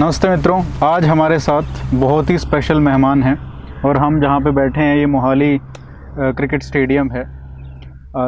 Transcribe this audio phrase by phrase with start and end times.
[0.00, 3.34] नमस्ते मित्रों, आज हमारे साथ बहुत ही स्पेशल मेहमान हैं
[3.84, 5.58] और हम जहाँ पे बैठे हैं, ये मोहाली
[6.18, 7.24] क्रिकेट स्टेडियम है।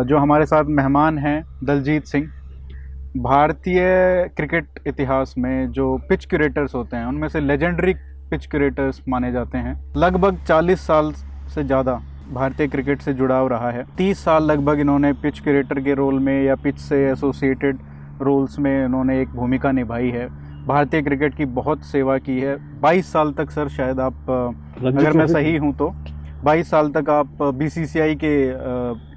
[0.06, 2.26] जो हमारे साथ मेहमान हैं, दलजीत सिंह।
[3.18, 3.80] भारतीय
[4.36, 7.94] क्रिकेट इतिहास में जो पिच क्यूरेटर्स होते हैं, उनमें से लेजेंडरी
[8.30, 11.12] पिच क्यूरेटर्स माने जाते हैं। लगभग 40 साल
[11.54, 11.98] से ज़्यादा
[12.32, 16.42] भारतीय क्रिकेट से जुड़ाव रहा है। 30 साल लगभग इन्होंने पिच क्यूरेटर के रोल में
[16.42, 17.78] या पिच से एसोसिएटेड
[18.22, 20.28] रोल्स में इन्होंने एक भूमिका निभाई है।
[20.66, 25.26] भारतीय क्रिकेट की बहुत सेवा की है। 22 साल तक सर शायद आप अगर मैं
[25.26, 25.88] सही हूँ तो।
[26.44, 28.34] 22 साल तक आप बीसीसीआई के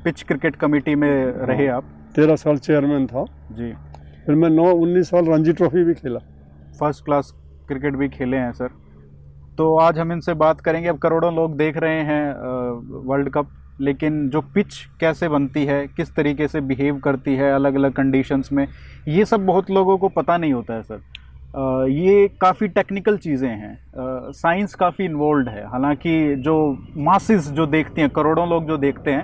[0.03, 1.83] पिच क्रिकेट कमेटी में रहे आप।
[2.15, 3.71] तेरह साल चेयरमैन था। जी।
[4.25, 6.19] फिर मैं नौ उन्नीस साल रणजी ट्रॉफी भी खेला।
[6.79, 7.33] फ़र्स्ट क्लास
[7.67, 8.69] क्रिकेट भी खेले हैं सर।
[9.57, 12.33] तो आज हम इनसे बात करेंगे। अब करोड़ों लोग देख रहे हैं
[13.07, 13.49] वर्ल्ड कप
[13.81, 18.49] लेकिन जो पिच कैसे बनती है किस तरीके से बिहेव करती है अलग अलग कंडीशंस
[18.51, 18.67] में
[19.07, 21.01] ये सब बहुत लोगों को पता नहीं होता है सर।
[21.55, 23.77] ये काफ़ी टेक्निकल चीज़ें हैं।
[24.31, 26.55] साइंस काफ़ी इन्वॉल्व है। हालाँकि जो
[26.97, 29.23] मासिस जो देखते हैं, करोड़ों लोग जो देखते हैं,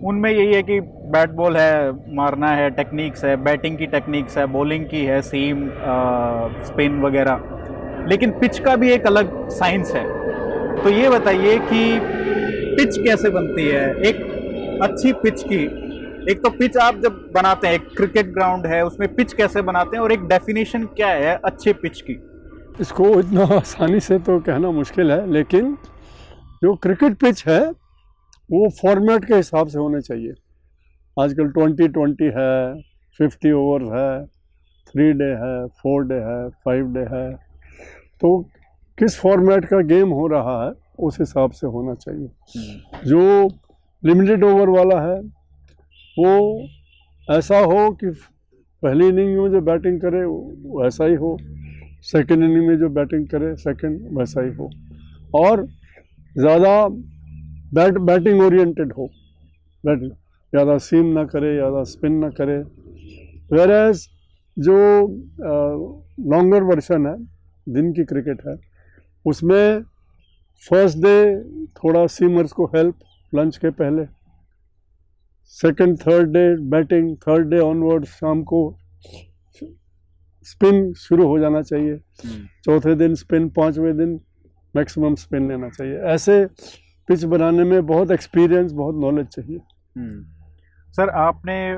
[0.00, 0.80] उनमें यही है कि
[1.12, 5.68] बैट बॉल है, मारना है टेक्निक्स है बैटिंग की टेक्निक्स है बॉलिंग की है सीम
[6.64, 10.04] स्पिन वगैरह। लेकिन पिच का भी एक अलग साइंस है।
[10.82, 11.98] तो ये बताइए कि
[12.76, 13.84] पिच कैसे बनती है?
[14.00, 15.66] एक अच्छी पिच की
[16.30, 19.96] एक तो पिच आप जब बनाते हैं एक क्रिकेट ग्राउंड है उसमें पिच कैसे बनाते
[19.96, 22.16] हैं और एक डेफिनेशन क्या है अच्छे पिच की?
[22.80, 25.72] इसको इतना आसानी से तो कहना मुश्किल है लेकिन
[26.62, 27.60] जो क्रिकेट पिच है
[28.50, 30.34] वो फॉर्मेट के हिसाब से होने चाहिए।
[31.16, 32.82] आजकल ट्वेंटी ट्वेंटी है
[33.20, 34.24] फिफ्टी ओवर है
[34.86, 37.30] थ्री डे है फोर डे है फाइव डे है।
[38.20, 38.38] तो
[38.98, 42.28] किस फॉर्मेट का गेम हो रहा है उस हिसाब से होना चाहिए।
[43.06, 43.48] जो
[44.02, 45.20] लिमिटेड ओवर वाला है
[46.18, 46.32] वो
[47.28, 48.10] ऐसा हो कि
[48.82, 51.36] पहली इनिंग में जो बैटिंग करे, वो वैसा ही हो।
[52.04, 54.70] सेकेंड इनिंग में जो बैटिंग करे सेकेंड वैसा ही हो।
[55.34, 55.66] और
[56.36, 56.72] ज़्यादा
[57.74, 59.06] बैट बैटिंग ओरिएंटेड हो।
[59.84, 62.58] बैटिंग ज़्यादा सीम ना करे, ज़्यादा स्पिन ना करे।
[63.52, 63.92] वेर
[64.56, 64.76] जो
[66.30, 67.16] लॉन्गर वर्शन है,
[67.66, 68.56] दिन की क्रिकेट है,
[69.24, 69.82] उसमें
[70.62, 71.18] फ़र्स्ट डे
[71.76, 72.94] थोड़ा सीमर्स को हेल्प
[73.32, 74.04] लंच के पहले।
[75.48, 78.78] Second third day batting third day onward शाम को
[80.42, 82.00] स्पिन शुरू हो जाना चाहिए।
[82.64, 84.20] चौथे दिन स्पिन पाँचवें दिन
[84.76, 86.46] मैक्सिमम स्पिन लेना चाहिए। ऐसे
[87.08, 89.60] पिच बनाने में बहुत एक्सपीरियंस बहुत नॉलेज चाहिए।
[89.96, 90.24] हम्म।
[90.92, 91.72] सर आपने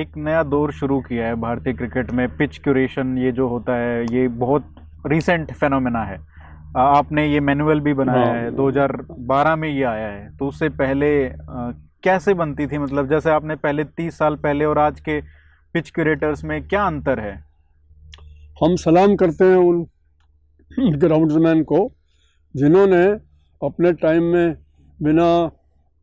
[0.00, 4.04] एक नया दौर शुरू किया है भारतीय क्रिकेट में। पिच क्यूरेशन ये जो होता है
[4.04, 4.74] ये बहुत
[5.06, 6.18] रिसेंट फेनोमेना है।
[6.76, 11.28] आपने ये मैनुअल भी बनाया हाँ। है। 2012 में ये आया है। तो उससे पहले
[12.02, 12.78] कैसे बनती थी?
[12.78, 15.20] मतलब जैसे आपने पहले 30 साल पहले और आज के
[15.74, 17.44] पिच क्यूरेटर्स में क्या अंतर है?
[18.64, 19.86] हम सलाम करते हैं उन
[20.78, 21.92] ग्राउंड्समैन को,
[22.56, 23.06] जिन्होंने
[23.62, 24.56] अपने टाइम में
[25.02, 25.50] बिना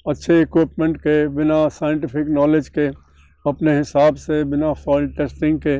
[0.07, 2.87] अच्छे इक्विपमेंट के, बिना साइंटिफिक नॉलेज के,
[3.49, 5.77] अपने हिसाब से, बिना फॉल टेस्टिंग के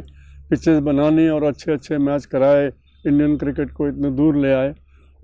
[0.49, 2.67] पिचेस बनानी और अच्छे अच्छे मैच कराए
[3.07, 4.75] इंडियन क्रिकेट को इतने दूर ले आए।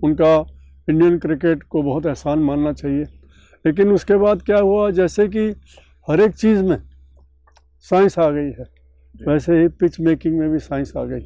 [0.02, 0.46] उनका
[0.90, 3.04] इंडियन क्रिकेट को बहुत एहसान मानना चाहिए।
[3.64, 4.90] लेकिन उसके बाद क्या हुआ?
[4.90, 5.48] जैसे कि
[6.08, 6.76] हर एक चीज़ में
[7.84, 8.66] साइंस आ गई है।
[9.28, 11.20] वैसे ही पिच मेकिंग में भी साइंस आ गई।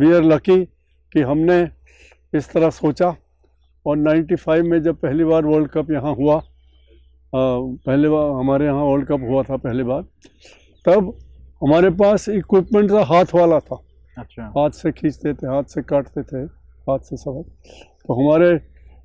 [0.00, 0.64] वी आर लकी
[1.12, 1.68] कि हमने
[2.34, 3.14] इस तरह सोचा
[3.86, 7.38] और 95 में जब पहली बार वर्ल्ड कप यहाँ हुआ अ,
[7.86, 10.02] पहले बार हमारे यहाँ वर्ल्ड कप हुआ था पहली बार
[10.86, 11.12] तब
[11.64, 13.80] हमारे पास इक्विपमेंट था हाथ वाला था।
[14.18, 16.42] अच्छा। हाथ से खींचते थे हाथ से काटते थे
[16.90, 17.44] हाथ से सब।
[18.06, 18.50] तो हमारे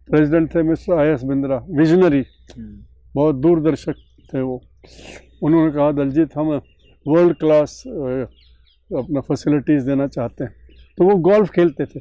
[0.09, 2.23] प्रेसिडेंट थे mister I S Bindra visionary.
[2.57, 2.79] हम्म,
[3.15, 3.95] बहुत दूरदर्शक
[4.33, 4.61] थे वो।
[5.43, 6.61] उन्होंने कहा दलजीत हम
[7.07, 10.55] वर्ल्ड क्लास अपना फैसिलिटीज़ देना चाहते हैं।
[10.97, 11.99] तो वो गोल्फ खेलते थे।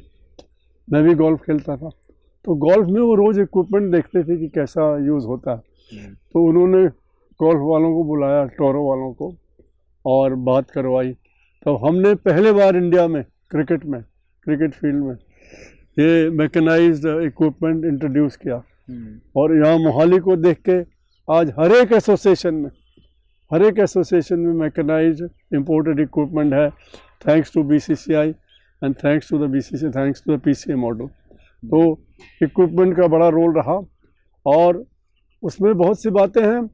[0.93, 1.89] मैं भी गोल्फ खेलता था।
[2.45, 6.45] तो गोल्फ में वो रोज़ इक्विपमेंट देखते थे कि कैसा यूज़ होता है। हम्म, तो
[6.45, 6.87] उन्होंने
[7.39, 9.35] गोल्फ वालों को बुलाया टोरो वालों को
[10.05, 11.13] और बात करवाई।
[11.65, 14.01] तो हमने पहले बार इंडिया में क्रिकेट में
[14.43, 15.15] क्रिकेट फ़ील्ड में
[15.97, 20.79] ये मैकेनाइज्ड इक्विपमेंट इंट्रोड्यूस किया। हम्म, और यहाँ मोहाली को देख के
[21.27, 22.69] आज हर एक एसोसिएशन में
[23.51, 25.21] हर एक एसोसिएशन में मैकेनाइज
[25.55, 26.69] इम्पोर्टेड इक्विपमेंट है
[27.27, 28.29] thanks to BCCI
[28.81, 31.07] and thanks to the BCC thanks to the PCA model
[31.63, 31.81] तो
[32.43, 33.79] इक्विपमेंट का बड़ा रोल रहा
[34.45, 34.83] और
[35.43, 36.65] उसमें बहुत सी बातें हैं।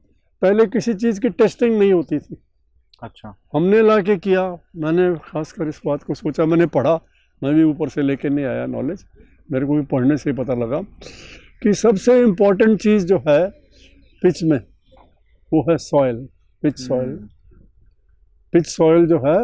[0.41, 2.37] पहले किसी चीज़ की टेस्टिंग नहीं होती थी।
[3.01, 4.43] अच्छा। हमने ला के किया
[4.75, 6.95] मैंने खासकर इस बात को सोचा मैंने पढ़ा
[7.41, 9.05] मैं भी ऊपर से लेके नहीं आया नॉलेज
[9.51, 10.81] मेरे को भी पढ़ने से ही पता लगा
[11.63, 13.47] कि सबसे इम्पोर्टेंट चीज़ जो है
[14.21, 14.57] पिच में
[15.51, 16.27] वो है सॉइल
[16.63, 17.27] पिच हम्म,
[18.53, 19.37] पिच सॉइल जो है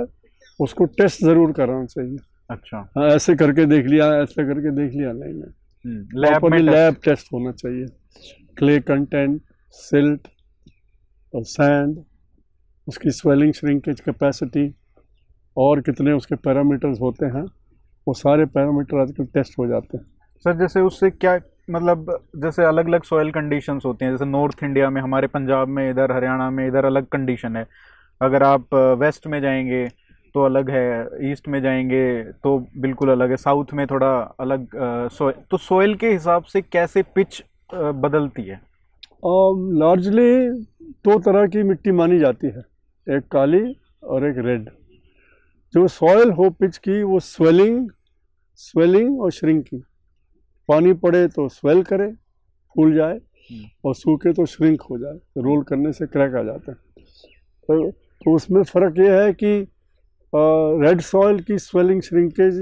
[0.60, 2.18] उसको टेस्ट ज़रूर कराना चाहिए।
[2.50, 6.64] अच्छा। हाँ ऐसे करके देख लिया ऐसे करके देख लिया नहीं हम्म, लैब में प्रॉपरली
[6.64, 7.86] लैब टेस्ट होना चाहिए।
[8.58, 9.42] क्ले कंटेंट
[9.74, 10.28] सिल्ट
[11.34, 12.04] और सैंड
[12.88, 14.74] उसकी स्वेलिंग श्रिंकेज कैपेसिटी
[15.58, 17.46] और कितने उसके पैरामीटर्स होते हैं।
[18.08, 20.06] वो सारे पैरामीटर आजकल टेस्ट हो जाते हैं।
[20.46, 21.40] सर जैसे उससे क्या
[21.70, 22.08] मतलब
[22.38, 26.12] जैसे अलग अलग सॉयल कंडीशंस होती हैं जैसे नॉर्थ इंडिया में हमारे पंजाब में इधर
[26.12, 27.68] हरियाणा में इधर अलग कंडीशन है।
[28.22, 29.88] अगर आप वेस्ट में जाएँगे
[30.36, 34.68] तो अलग है ईस्ट में जाएँगे तो बिल्कुल अलग है। साउथ में थोड़ा अलग
[35.12, 38.62] सॉइल तो सॉइल के हिसाब से कैसे पिच बदलती है?
[39.26, 40.50] लार्जली
[41.06, 42.64] दो तरह की मिट्टी मानी जाती है
[43.08, 44.70] एक काली और एक रेड
[45.74, 47.90] जो सॉयल हो पिच की वो स्वेलिंग
[48.56, 49.82] स्वेलिंग और श्रिंकिंग
[50.68, 52.12] पानी पड़े तो स्वेल करे
[52.76, 56.72] फूल जाए हम्म। और सूखे तो श्रिंक हो जाए रोल करने से क्रैक आ जाते
[56.72, 56.78] हैं।
[57.64, 59.68] तो, तो उसमें फ़र्क ये है कि
[60.86, 62.60] रेड सॉइल की स्वेलिंग श्रिंकेज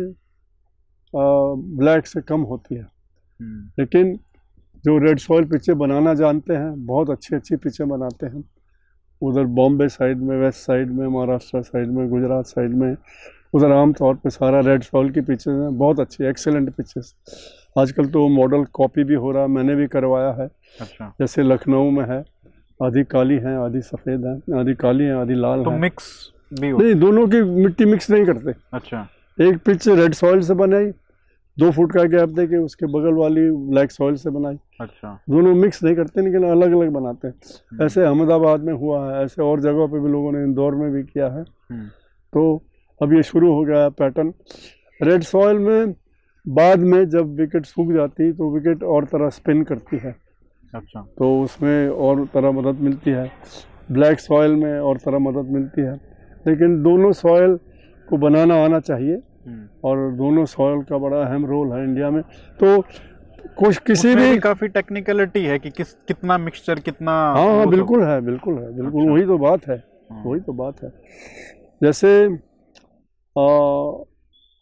[1.16, 2.88] ब्लैक से कम होती है।
[3.42, 4.20] हम्म, लेकिन
[4.86, 8.44] जो रेड सॉइल पिचें बनाना जानते हैं बहुत अच्छी अच्छी पिचें बनाते हैं।
[9.22, 12.96] उधर बॉम्बे साइड में वेस्ट साइड में महाराष्ट्र साइड में गुजरात साइड में
[13.54, 17.14] उधर आम तौर पे सारा रेड सॉल की पिक्चर्स हैं। बहुत अच्छी एक्सेलेंट पिक्चर्स।
[17.78, 20.50] आजकल तो मॉडल कॉपी भी हो रहा है मैंने भी करवाया है।
[20.82, 22.24] अच्छा। जैसे लखनऊ में है
[22.80, 26.06] आधी काली हैं आधी सफ़ेद हैं आधी काली हैं आधी लाल तो हैं। मिक्स
[26.54, 29.08] भी हो नहीं दोनों की मिट्टी मिक्स नहीं करते। अच्छा।
[29.38, 30.92] एक पिच रेड सॉइल से बनाई
[31.62, 35.56] दो फुट का गैप दे के उसके बगल वाली ब्लैक सॉइल से बनाई। अच्छा। दोनों
[35.56, 37.36] मिक्स नहीं करते लेकिन अलग अलग बनाते हैं।
[37.72, 40.92] हम्म, ऐसे अहमदाबाद में हुआ है ऐसे और जगहों पे भी लोगों ने इंदौर में
[40.92, 41.86] भी किया है। हम्म,
[42.34, 42.64] तो
[43.02, 44.34] अब ये शुरू हो गया है पैटर्न
[45.04, 45.96] रेड सॉइल में
[46.48, 50.16] बाद में जब विकेट सूख जाती तो विकेट और तरह स्पिन करती है।
[50.76, 53.32] अच्छा। तो उसमें और तरह मदद मिलती है।
[53.92, 55.96] ब्लैक सॉइल में और तरह मदद मिलती है।
[56.48, 57.60] लेकिन दोनों सॉइल
[58.10, 59.22] को बनाना आना चाहिए।
[59.84, 62.22] और दोनों सॉयल का बड़ा अहम रोल है इंडिया में।
[62.60, 62.82] तो
[63.58, 68.04] कुछ किसी भी भी काफ़ी टेक्निकलिटी है कि किस कितना मिक्सचर कितना हाँ हाँ बिल्कुल
[68.04, 70.90] है बिल्कुल है बिल्कुल अच्छा। वही तो बात है हाँ, वही तो बात है।
[71.84, 73.48] जैसे आ,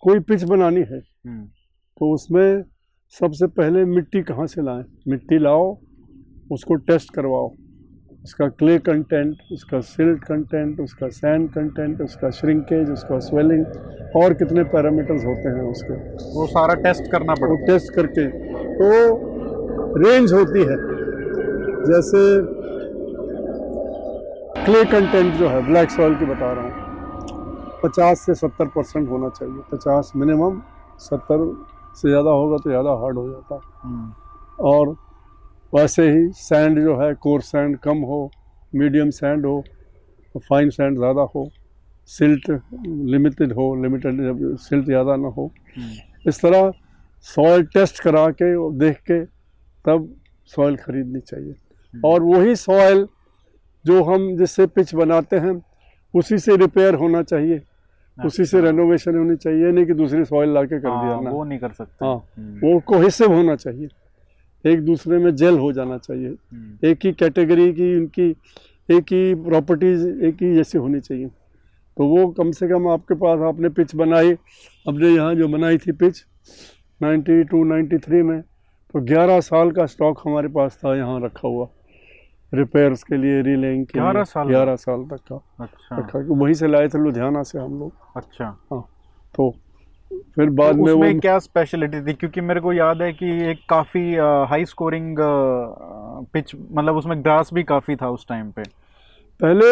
[0.03, 1.45] कोई पिच बनानी है हम्म,
[1.99, 2.63] तो उसमें
[3.09, 4.83] सबसे पहले मिट्टी कहाँ से लाएँ?
[5.07, 5.77] मिट्टी लाओ
[6.51, 7.55] उसको टेस्ट करवाओ।
[8.29, 13.65] उसका क्ले कंटेंट उसका सिल्ट कंटेंट उसका सैंड कंटेंट उसका श्रिंकेज उसका स्वेलिंग
[14.15, 15.93] और कितने पैरामीटर्स होते हैं उसके।
[16.35, 18.27] वो सारा टेस्ट करना पड़ता टेस्ट करके।
[18.75, 18.89] तो
[19.97, 20.77] रेंज होती है।
[21.85, 22.21] जैसे
[24.65, 26.71] क्ले कंटेंट जो है ब्लैक सॉइल की बता रहा हूँ
[27.83, 30.61] पचास से सत्तर परसेंट होना चाहिए। पचास मिनिमम
[30.99, 31.65] सत्तर
[31.95, 34.11] से ज़्यादा होगा तो ज़्यादा हार्ड हो जाता। है है हम्म,
[34.59, 35.08] और
[35.73, 38.19] वैसे ही सैंड जो है कोर सैंड कम हो
[38.73, 39.63] मीडियम सैंड हो
[40.49, 41.49] फाइन सैंड ज़्यादा हो
[42.09, 42.49] सिल्ट
[43.11, 45.45] लिमिटेड हो लिमिटेड सिल्ट ज़्यादा ना हो।
[45.75, 46.71] हम्म, इस तरह
[47.27, 49.23] सॉइल टेस्ट करा के और देख के
[49.85, 50.09] तब
[50.51, 51.53] सॉइल खरीदनी चाहिए।
[51.93, 53.07] और वही सॉइल
[53.85, 55.61] जो हम जिससे पिच बनाते हैं
[56.13, 57.61] उसी से रिपेयर होना चाहिए।
[58.17, 61.21] उसी से अच्छा, रेनोवेशन होनी चाहिए नहीं कि दूसरी सॉइल ला के कर दिया हाँ,
[61.23, 63.87] ना। वो नहीं कर सकते। हाँ हम्म, वो कोहेसिव होना चाहिए।
[64.65, 68.29] एक दूसरे में जेल हो जाना चाहिए। हम्म, एक ही कैटेगरी की उनकी
[68.91, 71.27] एक ही प्रॉपर्टीज़ एक ही जैसी होनी चाहिए।
[71.97, 74.33] तो वो कम से कम आपके पास आपने पिच बनाई।
[74.87, 76.25] हमने यहाँ जो बनाई थी पिच
[77.01, 78.41] 92 93 में
[78.93, 81.67] तो 11 साल का स्टॉक हमारे पास था यहाँ रखा हुआ।
[82.53, 86.53] रिपेयर्स के लिए रिलेइंग के 11 लिए साल ग्यारह साल तक का अच्छा। रखा। वहीं
[86.53, 88.81] से लाए थे लुधियाना से हम लोग। अच्छा। हाँ
[89.35, 89.55] तो
[90.11, 92.13] फिर बाद तो में वो उसमें क्या स्पेशलिटी थी?
[92.13, 94.15] क्योंकि मेरे को याद है कि एक काफ़ी
[94.49, 95.17] हाई स्कोरिंग
[96.33, 98.63] पिच मतलब उसमें ग्रास भी काफ़ी था उस टाइम पे।
[99.39, 99.67] पहले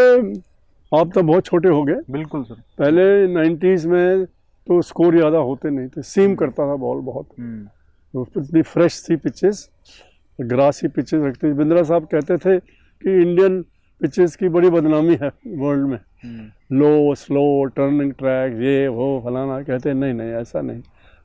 [0.91, 5.69] आप तो बहुत छोटे हो गए। बिल्कुल सर। पहले नाइन्टीज में तो स्कोर ज़्यादा होते
[5.69, 7.65] नहीं थे। सीम करता था बॉल बहुत। हम्म,
[8.13, 9.69] तो इतनी फ्रेश थी पिचेस
[10.39, 13.63] ग्रास ही पिचेस रखते थे। बिंद्रा साहब कहते थे कि इंडियन
[14.01, 15.99] पिचेस की बड़ी बदनामी है वर्ल्ड में।
[16.71, 20.81] लो स्लो टर्निंग ट्रैक ये वो फलाना कहते हैं नहीं नहीं ऐसा नहीं।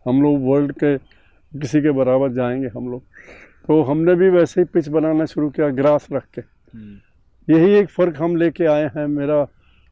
[0.06, 0.96] हम लोग वर्ल्ड के
[1.52, 3.02] किसी के बराबर जाएँगे हम लोग।
[3.68, 6.96] तो हमने भी वैसे ही पिच बनाना शुरू किया ग्रास रख के। हम्म,
[7.48, 9.40] यही एक फ़र्क हम लेके आए हैं मेरा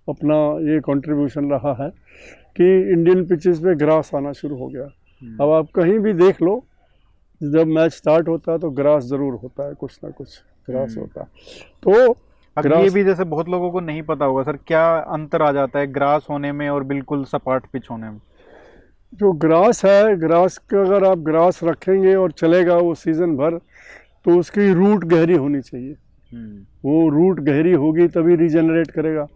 [0.09, 0.37] अपना
[0.71, 1.91] ये कंट्रीब्यूशन रहा है
[2.57, 6.43] कि इंडियन पिचेस में ग्रास आना शुरू हो गया। हम्म, अब आप कहीं भी देख
[6.43, 6.63] लो
[7.41, 11.01] जब मैच स्टार्ट होता है तो ग्रास ज़रूर होता है कुछ ना कुछ ग्रास हम्म।
[11.01, 11.27] होता है।
[11.83, 12.13] तो
[12.57, 15.79] अब ये भी जैसे बहुत लोगों को नहीं पता होगा सर क्या अंतर आ जाता
[15.79, 18.21] है ग्रास होने में और बिल्कुल सपाट पिच होने में?
[19.13, 23.59] जो ग्रास है ग्रास का अगर आप ग्रास रखेंगे और चलेगा वो सीज़न भर
[24.25, 25.93] तो उसकी रूट गहरी होनी चाहिए।
[26.33, 29.27] हम्म, वो रूट गहरी होगी तभी रीजनरेट करेगा।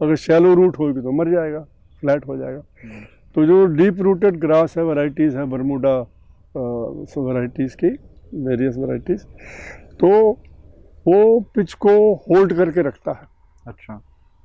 [0.00, 1.60] अगर शैलो रूट होगी तो मर जाएगा
[2.00, 5.98] फ्लैट हो जाएगा। हम्म, तो जो डीप रूटेड ग्रास है वैरायटीज़ हैं बरमूडा
[6.56, 7.88] वैरायटीज़ की
[8.46, 9.24] वेरियस वैरायटीज़
[9.96, 10.10] तो
[11.06, 11.92] वो पिच को
[12.28, 13.26] होल्ड करके रखता है।
[13.66, 14.00] अच्छा।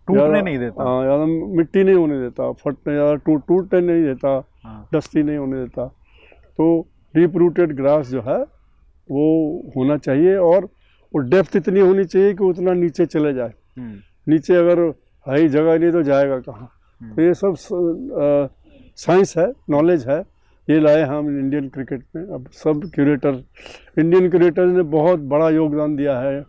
[0.07, 1.25] टूटने नहीं देता। हाँ ज़्यादा
[1.57, 4.29] मिट्टी नहीं होने देता फटने ज़्यादा टूट टूटने नहीं देता
[4.63, 8.39] हाँ, डस्टी नहीं होने देता। तो डीप रूटेड ग्रास जो है
[9.09, 9.25] वो
[9.75, 10.65] होना चाहिए और
[11.13, 13.97] वो डेप्थ इतनी होनी चाहिए कि उतना नीचे चले जाए। हम्म,
[14.27, 14.79] नीचे अगर
[15.25, 16.69] है ही जगह नहीं तो जाएगा कहाँ?
[17.01, 17.55] हम्म। तो ये सब
[18.97, 20.19] साइंस है नॉलेज है।
[20.67, 23.43] ये लाए हम इंडियन क्रिकेट में अब सब क्यूरेटर
[24.00, 26.39] इंडियन क्यूरेटर ने बहुत बड़ा योगदान दिया है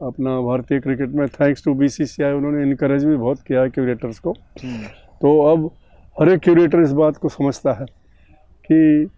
[0.00, 4.32] अपना भारतीय क्रिकेट में। थैंक्स टू बीसीसीआई उन्होंने इनक्रेज भी बहुत किया है क्यूरेटर्स को।
[4.32, 4.86] हम्म,
[5.20, 5.70] तो अब
[6.16, 7.86] हर एक क्यूरेटर इस बात को समझता है
[8.64, 9.08] कि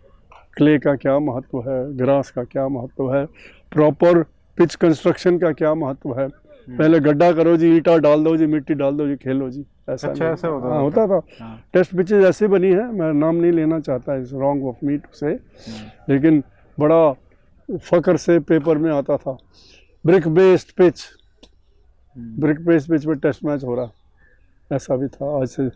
[0.56, 3.24] क्ले का क्या महत्व है ग्रास का क्या महत्व है
[3.72, 4.22] प्रॉपर
[4.58, 6.28] पिच कंस्ट्रक्शन का क्या महत्व है।
[6.68, 10.08] पहले गड्ढा करो जी ईटा डाल दो जी मिट्टी डाल दो जी खेलो जी। ऐसा
[10.08, 13.36] अच्छा, ऐसा होता हाँ, था। होता था। हाँ, टेस्ट पिचेज ऐसी बनी है मैं नाम
[13.36, 15.32] नहीं लेना चाहता इस रॉन्ग ऑफ़ मी टू से
[16.08, 16.42] लेकिन
[16.78, 17.12] बड़ा
[17.68, 19.36] फकर से पेपर में आता था।
[20.06, 21.04] Brick based pitch.
[22.16, 23.90] हम्म, ब्रिक बेस्ड पिच पे टेस्ट मैच हो रहा।
[24.76, 25.68] ऐसा भी था आज से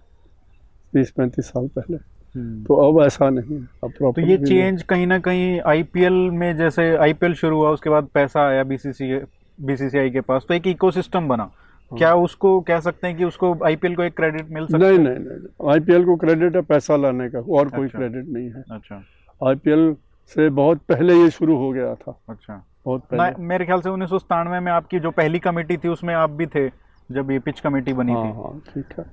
[0.92, 1.96] तीस पैंतीस साल पहले।
[2.34, 6.96] हम्म। तो अब ऐसा नहीं अब तो ये चेंज कहीं ना कहीं आईपीएल में जैसे
[6.96, 9.14] आईपीएल शुरू हुआ उसके बाद पैसा आया बीसीसी
[9.58, 11.50] बीसीसीआई के पास तो एक इकोसिस्टम बना।
[11.92, 14.98] क्या उसको कह सकते हैं कि उसको आईपीएल को एक क्रेडिट मिल सकता नहीं है?
[14.98, 18.64] नहीं नहीं आईपीएल को क्रेडिट है पैसा लाने का और अच्छा, कोई। क्रेडिट नहीं है।
[18.70, 19.02] अच्छा।
[19.48, 19.96] आईपीएल
[20.34, 24.10] से बहुत पहले ये शुरू हो गया था। अच्छा। बहुत पहले। मेरे ख्याल से उन्नीस
[24.10, 26.68] सौ सत्तानवे में आपकी जो पहली कमेटी थी उसमें आप भी थे
[27.12, 29.04] जब ये पिच कमेटी बनी हाँ थी। हाँ ठीक है।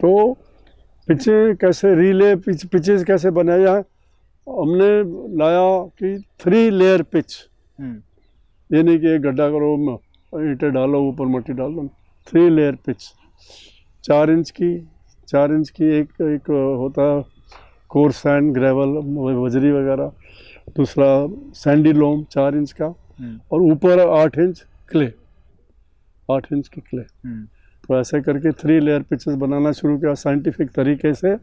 [0.00, 0.32] तो
[1.08, 3.84] पिचे कैसे रीले पिच पिचेस कैसे जाए
[4.48, 5.02] हमने
[5.36, 7.48] लाया कि थ्री लेयर पिच
[8.72, 9.98] ये नहीं कि एक गड्ढा करो म-
[10.32, 11.86] ईंटें डालो ऊपर मिट्टी डाल दो।
[12.26, 13.02] थ्री लेयर पिच
[14.04, 14.78] चार इंच की
[15.28, 17.24] चार इंच की एक एक होता है
[17.90, 18.88] कोर सैंड ग्रेवल
[19.38, 20.12] बजरी वगैरह।
[20.76, 21.08] दूसरा
[21.54, 25.12] सैंडी लोम चार इंच का। हम्म, और ऊपर आठ इंच क्ले
[26.28, 30.70] आठ इंच की क्ले हम्म, तो ऐसे करके थ्री लेयर पिचेस बनाना शुरू किया साइंटिफिक
[30.70, 31.34] तरीके से।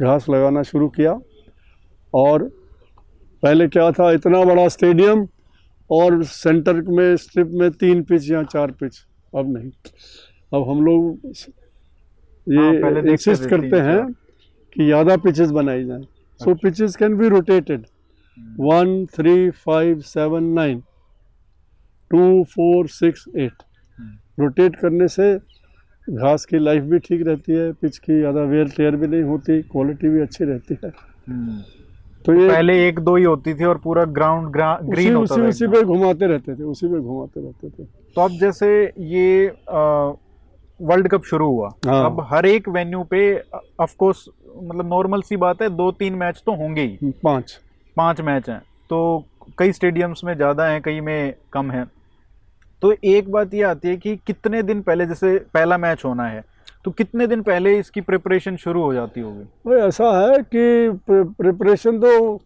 [0.00, 1.18] घास लगाना शुरू किया।
[2.14, 2.42] और
[3.42, 5.26] पहले क्या था इतना बड़ा स्टेडियम
[5.90, 8.98] और सेंटर में स्ट्रिप में तीन पिच या चार पिच
[9.32, 9.70] अब नहीं।
[10.52, 11.32] अब हम लोग
[12.46, 14.02] हाँ, ये इंसिस्ट थे करते हैं
[14.76, 16.02] कि ज़्यादा पिचेस बनाई जाएँ।
[16.40, 16.54] So.
[16.54, 17.86] Pitches can be rotated
[18.60, 20.80] one three five seven nine
[22.10, 23.62] two four six eight.
[24.40, 25.36] Rotate करने से
[26.08, 29.60] घास की लाइफ भी ठीक रहती है पिच की ज़्यादा वेयर टेयर भी नहीं होती
[29.64, 30.90] क्वालिटी भी अच्छी रहती है।
[31.28, 31.62] हम्म।
[32.28, 35.42] तो ये पहले एक दो ही होती थी और पूरा ग्राउंड उसी ग्रीन होता उसी
[35.42, 37.84] उसी पे घुमाते रहते थे उसी पे घुमाते रहते थे।
[38.16, 38.68] तो अब जैसे
[39.08, 39.46] ये
[40.80, 43.22] वर्ल्ड कप शुरू हुआ। हाँ। अब हर एक वेन्यू पे
[43.80, 44.24] ऑफ़ कोर्स
[44.62, 47.58] मतलब नॉर्मल सी बात है दो तीन मैच तो होंगे ही। पाँच।
[47.96, 49.24] पाँच मैच हैं। तो
[49.58, 51.84] कई स्टेडियम्स में ज़्यादा हैं कई में कम है।
[52.82, 56.44] तो एक बात ये आती है कि कितने दिन पहले जैसे पहला मैच होना है
[56.84, 59.44] तो कितने दिन पहले इसकी प्रिपरेशन शुरू हो जाती होगी?
[59.66, 62.40] भाई ऐसा है कि प्रिपरेशन तो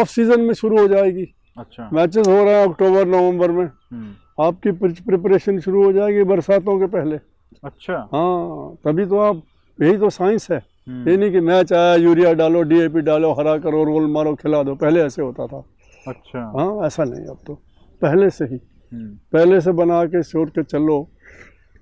[0.00, 1.26] ऑफ़ सीज़न में शुरू हो जाएगी।
[1.58, 6.78] अच्छा। मैचेस हो रहे हैं अक्टूबर नवंबर में। हम्म, आपकी प्रिपरेशन शुरू हो जाएगी बरसातों
[6.78, 7.16] के पहले।
[7.64, 9.42] अच्छा। हाँ तभी तो आप
[9.78, 10.58] यही तो साइंस है।
[10.88, 14.62] हम्म, ये नहीं कि मैच आया यूरिया डालो डीएपी डालो हरा करो रोल मारो खिला
[14.62, 15.64] दो। पहले ऐसे होता था।
[16.08, 17.54] अच्छा। हाँ ऐसा नहीं अब तो।
[18.02, 18.60] पहले से ही।
[18.92, 21.08] हम्म, पहले से बना के छोड़ के चलो।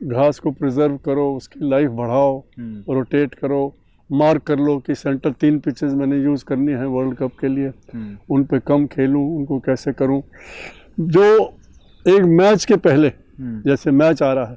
[0.04, 3.74] घास को प्रिजर्व करो उसकी लाइफ बढ़ाओ हम्म, रोटेट करो
[4.10, 7.68] मार्क कर लो कि सेंटर तीन पिचेस मैंने यूज़ करनी है वर्ल्ड कप के लिए।
[7.68, 10.22] हम्म, उन पे कम खेलूं उनको कैसे करूँ?
[11.00, 11.24] जो
[12.06, 14.54] एक मैच के पहले हम्म, जैसे मैच आ रहा है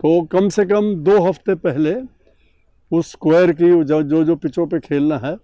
[0.00, 1.94] तो कम से कम दो हफ़्ते पहले
[2.92, 5.36] उस स्क्वायर की जो जो जो पिचों पे खेलना है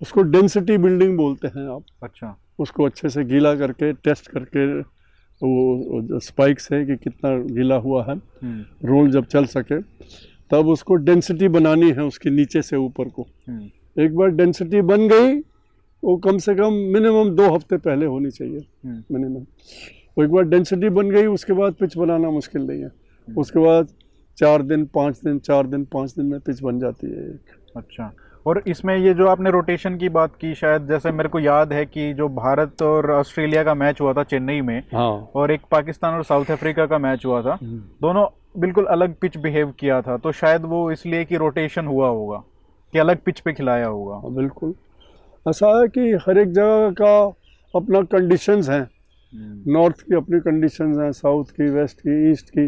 [0.00, 4.64] उसको डेंसिटी बिल्डिंग बोलते हैं आप। अच्छा। उसको अच्छे से गीला करके टेस्ट करके
[5.42, 9.80] वो स्पाइक से कि कितना गीला हुआ है हम्म, रोल जब चल सके
[10.50, 15.08] तब उसको डेंसिटी बनानी है उसके नीचे से ऊपर को। हम्म, एक बार डेंसिटी बन
[15.08, 15.38] गई
[16.02, 19.44] वो कम से कम मिनिमम दो हफ़्ते पहले होनी चाहिए हम्म, मिनिमम
[20.18, 22.90] वो एक बार डेंसिटी बन गई उसके बाद पिच बनाना मुश्किल नहीं है।
[23.28, 23.88] उसके बाद
[24.38, 28.12] चार दिन पाँच दिन चार दिन पाँच दिन में पिच बन जाती है एक। अच्छा।
[28.46, 31.84] और इसमें ये जो आपने रोटेशन की बात की शायद जैसे मेरे को याद है
[31.86, 36.14] कि जो भारत और ऑस्ट्रेलिया का मैच हुआ था चेन्नई में हाँ। और एक पाकिस्तान
[36.14, 38.26] और साउथ अफ्रीका का मैच हुआ था दोनों
[38.60, 42.42] बिल्कुल अलग पिच बिहेव किया था तो शायद वो इसलिए कि रोटेशन हुआ होगा
[42.92, 44.74] कि अलग पिच पे खिलाया होगा। हाँ, बिल्कुल।
[45.46, 47.12] ऐसा है कि हर एक जगह का
[47.74, 52.66] अपना कंडीशंस हैं। हम्म, नॉर्थ की अपनी कंडीशंस हैं साउथ की वेस्ट की ईस्ट की।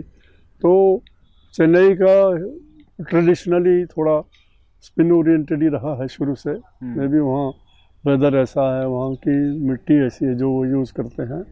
[0.62, 1.02] तो
[1.54, 2.14] चेन्नई का
[3.04, 4.18] ट्रेडिशनली थोड़ा
[4.82, 7.48] स्पिन ओरिएंटेड ही रहा है शुरू से। हम्म, मे भी वहाँ
[8.04, 9.36] वेदर ऐसा है वहाँ की
[9.68, 11.42] मिट्टी ऐसी है जो वो यूज़ करते हैं।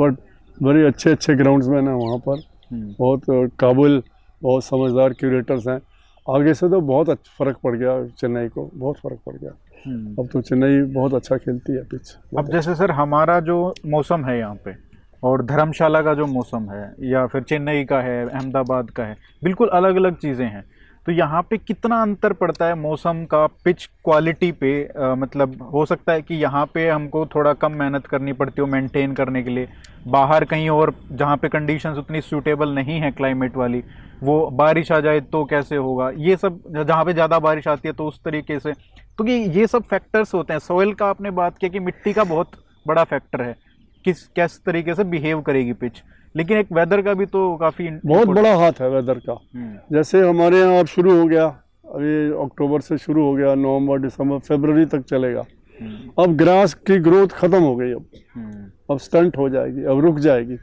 [0.00, 0.16] बट
[0.62, 2.42] बड़े अच्छे अच्छे ग्राउंड्समैन हैं वहाँ पर।
[2.72, 3.22] हम्म, बहुत
[3.60, 4.02] काबिल
[4.42, 5.80] बहुत समझदार क्यूरेटर्स हैं।
[6.26, 9.50] आगे से तो बहुत अच्छा फ़र्क पड़ गया चेन्नई को। बहुत फ़र्क पड़ गया।
[9.86, 14.24] हम्म। अब तो चेन्नई बहुत अच्छा खेलती है पिच अब जैसे सर हमारा जो मौसम
[14.24, 14.74] है यहाँ पे
[15.22, 19.68] और धर्मशाला का जो मौसम है या फिर चेन्नई का है अहमदाबाद का है बिल्कुल
[19.68, 20.64] अलग अलग चीज़ें हैं।
[21.08, 24.72] तो यहाँ पे कितना अंतर पड़ता है मौसम का पिच क्वालिटी पे?
[24.84, 28.66] अ, मतलब हो सकता है कि यहाँ पे हमको थोड़ा कम मेहनत करनी पड़ती हो
[28.66, 29.68] मेंटेन करने के लिए।
[30.06, 33.82] बाहर कहीं और जहाँ पे कंडीशंस उतनी सूटेबल नहीं है क्लाइमेट वाली
[34.22, 36.10] वो बारिश आ जाए तो कैसे होगा?
[36.10, 38.72] ये सब जहाँ पे ज़्यादा बारिश आती है तो उस तरीके से।
[39.18, 42.24] तो ये ये सब फैक्टर्स होते हैं। सोइल का आपने बात किया कि मिट्टी का
[42.26, 42.50] बहुत
[42.86, 43.56] बड़ा फैक्टर है।
[44.04, 46.02] किस किस तरीके से बिहेव करेगी पिच
[46.34, 50.20] लेकिन एक वेदर का भी तो काफ़ी बहुत बड़ा हाथ है वेदर का। हम्म, जैसे
[50.20, 51.46] हमारे यहाँ अब शुरू हो गया
[51.86, 55.44] अभी अक्टूबर से शुरू हो गया नवंबर दिसंबर फरवरी तक चलेगा।
[55.78, 60.00] हम्म, अब ग्रास की ग्रोथ खत्म हो गई अब। हम्म, अब स्टंट हो जाएगी अब
[60.00, 60.56] रुक जाएगी।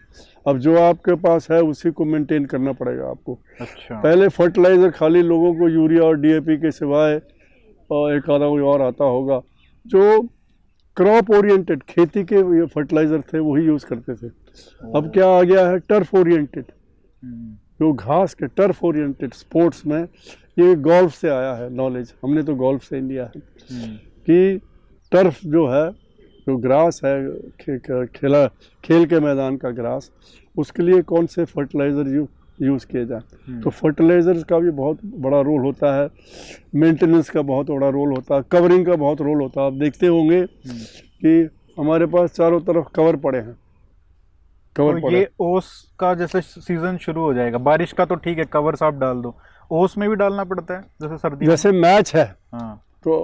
[0.45, 5.22] अब जो आपके पास है उसी को मेंटेन करना पड़ेगा आपको। अच्छा। पहले फर्टिलाइज़र खाली
[5.24, 9.39] लोगों को यूरिया और डीएपी के सिवाय एक आधा कोई और आता होगा।
[9.86, 10.22] जो
[10.98, 14.29] क्रॉप ओरिएंटेड खेती के फर्टिलाइज़र थे वही यूज़ करते थे।
[14.95, 15.79] अब क्या आ गया है?
[15.79, 16.65] टर्फ ओरिएंटेड
[17.24, 20.03] हम्म, जो घास के टर्फ ओरिएंटेड स्पोर्ट्स में
[20.59, 23.31] ये गोल्फ से आया है नॉलेज हमने तो गोल्फ से ही लिया है।
[23.71, 24.57] हम्म, कि
[25.12, 25.91] टर्फ जो है
[26.47, 27.29] जो ग्रास है
[27.62, 28.47] खे, खेला
[28.83, 30.12] खेल के मैदान का ग्रास
[30.57, 32.27] उसके लिए कौन से फर्टिलाइज़र यू,
[32.62, 36.09] यूज़ किए जाए हम्म, तो फर्टिलाइजर्स का भी बहुत बड़ा रोल होता है।
[36.75, 40.07] मेंटेनेंस का बहुत बड़ा रोल होता है। कवरिंग का बहुत रोल होता है। आप देखते
[40.07, 40.45] होंगे।
[41.25, 43.57] कि हमारे पास चारों तरफ़ कवर पड़े हैं।
[44.75, 45.67] कवर तो ये ओस
[46.00, 49.36] का जैसे सीज़न शुरू हो जाएगा। बारिश का तो ठीक है कवर साफ़ डाल दो।
[49.72, 53.15] ओस में भी डालना पड़ता है जैसे सर्दी जैसे मैच है हाँ। तो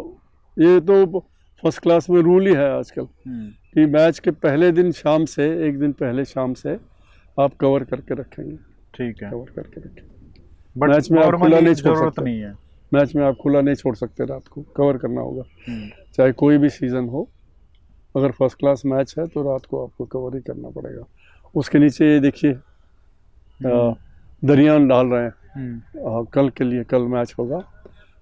[0.58, 1.20] ये तो
[1.64, 5.44] फ़र्स्ट क्लास में रूल ही है आजकल हम्म, कि मैच के पहले दिन शाम से
[5.68, 6.78] एक दिन पहले शाम से
[7.38, 8.56] आप कवर करके रखेंगे।
[8.96, 12.54] ठीक है। कवर करके रखेंगे। मैच में आप खुला नहीं छोड़ सकते। नहीं है।
[12.94, 16.58] मैच में आप खुला नहीं छोड़ सकते रात को। कवर करना होगा। हम्म, चाहे कोई
[16.58, 17.28] भी सीज़न हो
[18.16, 21.04] अगर फ़र्स्ट क्लास मैच है तो रात को आपको कवर ही करना पड़ेगा।
[21.56, 22.54] उसके नीचे ये देखिए
[24.46, 27.60] दरिया डाल रहे हैं। हम्म। अ, कल के लिए कल मैच होगा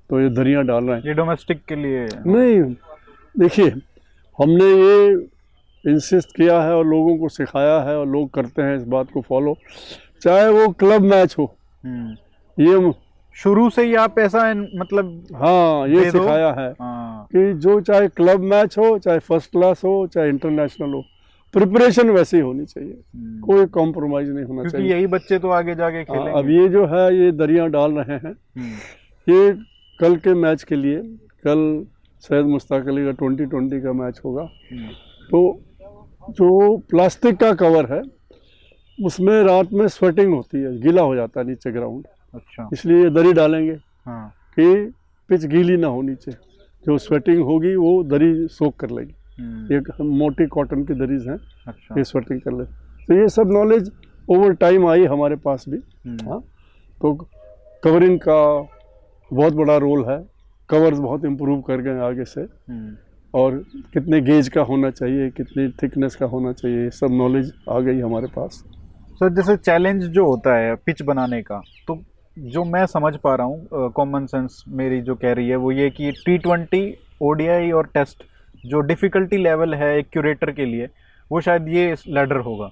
[0.09, 2.05] तो ये दरिया डाल रहे हैं। ये डोमेस्टिक के लिए?
[2.27, 2.61] नहीं
[3.35, 3.69] देखिए
[4.39, 5.13] हमने ये
[5.85, 9.21] इंसिस्ट किया है और लोगों को सिखाया है और लोग करते हैं इस बात को
[9.21, 9.55] फॉलो
[10.21, 11.45] चाहे वो क्लब मैच हो।
[11.83, 12.15] हम्म,
[12.57, 12.91] ये
[13.35, 18.39] शुरू से ही आप ऐसा मतलब हाँ ये सिखाया है हाँ। कि जो चाहे क्लब
[18.43, 21.03] मैच हो चाहे फ़र्स्ट क्लास हो चाहे इंटरनेशनल हो
[21.53, 25.75] प्रिपरेशन वैसे ही होनी चाहिए। हम्म, कोई कॉम्प्रोमाइज नहीं होना चाहिए। यही बच्चे तो आगे
[25.75, 29.53] जाके हाँ, खेलेंगे। अब ये जो है ये दरिया डाल रहे हैं। हम्म, ये
[29.99, 30.97] कल के मैच के लिए
[31.43, 31.85] कल
[32.19, 34.87] सैयद मुश्ताक अली का ट्वेंटी ट्वेंटी का मैच होगा। हम्म,
[35.31, 35.61] तो
[36.29, 38.01] जो प्लास्टिक का कवर है
[39.05, 43.09] उसमें रात में स्वेटिंग होती है गीला हो जाता है नीचे ग्राउंड अच्छा। इसलिए ये
[43.09, 44.93] दरी डालेंगे हाँ। कि
[45.29, 46.31] पिच गीली ना हो नीचे।
[46.85, 51.37] जो स्वेटिंग होगी वो दरी सोख कर लेगी। हम्म, एक मोटी कॉटन की दरीज हैं।
[51.67, 52.65] अच्छा। ये स्वेटिंग कर ले।
[53.05, 53.91] तो ये सब नॉलेज
[54.29, 56.39] ओवर टाइम आई हमारे पास भी। हम्म, हाँ।
[56.99, 57.13] तो
[57.83, 58.41] कवरिंग का
[59.31, 60.17] बहुत बड़ा रोल है।
[60.69, 62.95] कवर्स बहुत इम्प्रूव कर गए आगे से। हम्म,
[63.33, 63.57] और
[63.93, 67.99] कितने गेज का होना चाहिए कितनी थिकनेस का होना चाहिए ये सब नॉलेज आ गई
[67.99, 68.63] हमारे पास।
[69.19, 71.97] सर जैसे चैलेंज जो होता है पिच बनाने का तो
[72.37, 75.89] जो मैं समझ पा रहा हूँ कॉमन सेंस मेरी जो कह रही है वो ये
[75.89, 76.81] कि टी ट्वेंटी
[77.21, 78.23] ओडीआई और टेस्ट
[78.65, 80.89] जो डिफ़िकल्टी लेवल है एक क्यूरेटर के लिए
[81.31, 82.69] वो शायद ये लेडर होगा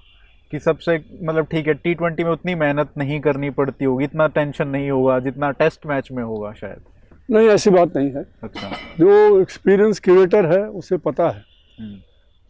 [0.51, 4.27] कि सबसे मतलब ठीक है टी ट्वेंटी में उतनी मेहनत नहीं करनी पड़ती होगी इतना
[4.27, 6.81] टेंशन नहीं होगा जितना टेस्ट मैच में होगा शायद।
[7.31, 8.69] नहीं ऐसी बात नहीं है। अच्छा।
[8.99, 11.43] जो एक्सपीरियंस क्यूरेटर है उसे पता है
[11.79, 11.95] हम्म,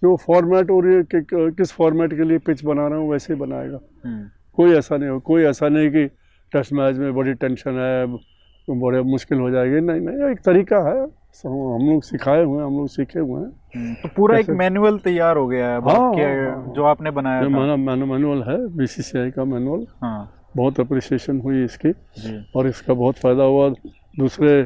[0.03, 3.39] जो फॉर्मेट और ये कि, किस फॉर्मेट के लिए पिच बना रहे हो वैसे ही
[3.39, 6.05] बनाएगा। हम्म, कोई ऐसा नहीं हो कोई ऐसा नहीं कि
[6.53, 8.05] टेस्ट मैच में बड़ी टेंशन है
[8.69, 11.05] बड़े मुश्किल हो जाएगी। नहीं नहीं एक तरीका है।
[11.45, 14.97] हम लोग सिखाए हुए हैं हम लोग सीखे हुए हैं। हम्म, तो पूरा एक मैनुअल
[14.99, 18.57] तैयार हो गया है हाँ, आपके हाँ, हाँ। जो आपने बनाया था। माना मैनुअल है
[18.77, 21.91] बीसीसीआई का मैनुअल। हाँ। बहुत अप्रिसिएशन हुई इसकी।
[22.55, 23.69] और इसका बहुत फ़ायदा हुआ।
[24.19, 24.63] दूसरे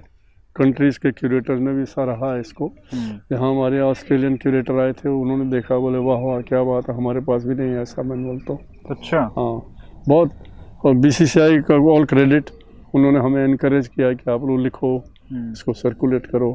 [0.56, 5.46] कंट्रीज़ के क्यूरेटर ने भी सराहा इसको। हम्म, यहाँ हमारे ऑस्ट्रेलियन क्यूरेटर आए थे उन्होंने
[5.52, 8.60] देखा बोले वाह वाह क्या बात है हमारे पास भी नहीं है ऐसा मैनुअल तो।
[8.90, 9.62] अच्छा। हाँ
[10.08, 10.32] बहुत।
[10.86, 12.50] और बीसीसीआई का ऑल क्रेडिट
[12.96, 14.98] उन्होंने हमें इनक्रेज किया कि आप लोग लिखो।
[15.32, 16.52] इसको सर्कुलेट करो।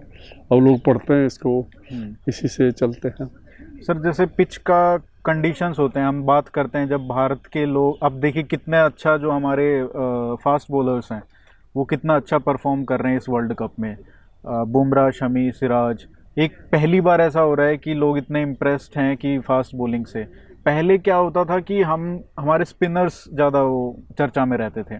[0.52, 1.60] अब लोग पढ़ते हैं इसको।
[1.92, 3.28] हम्म। इसी से चलते हैं।
[3.82, 8.04] सर जैसे पिच का कंडीशंस होते हैं हम बात करते हैं जब भारत के लोग
[8.04, 9.66] अब देखिए कितने अच्छा जो हमारे
[10.44, 11.22] फास्ट बॉलर्स हैं
[11.74, 13.96] वो कितना अच्छा परफॉर्म कर रहे हैं इस वर्ल्ड कप में।
[14.44, 19.16] बुमराह शमी सिराज। एक पहली बार ऐसा हो रहा है कि लोग इतने इम्प्रेस्ड हैं
[19.16, 20.24] कि फास्ट बॉलिंग से।
[20.66, 22.08] पहले क्या होता था कि हम
[22.40, 24.98] हमारे स्पिनर्स ज़्यादा वो चर्चा में रहते थे।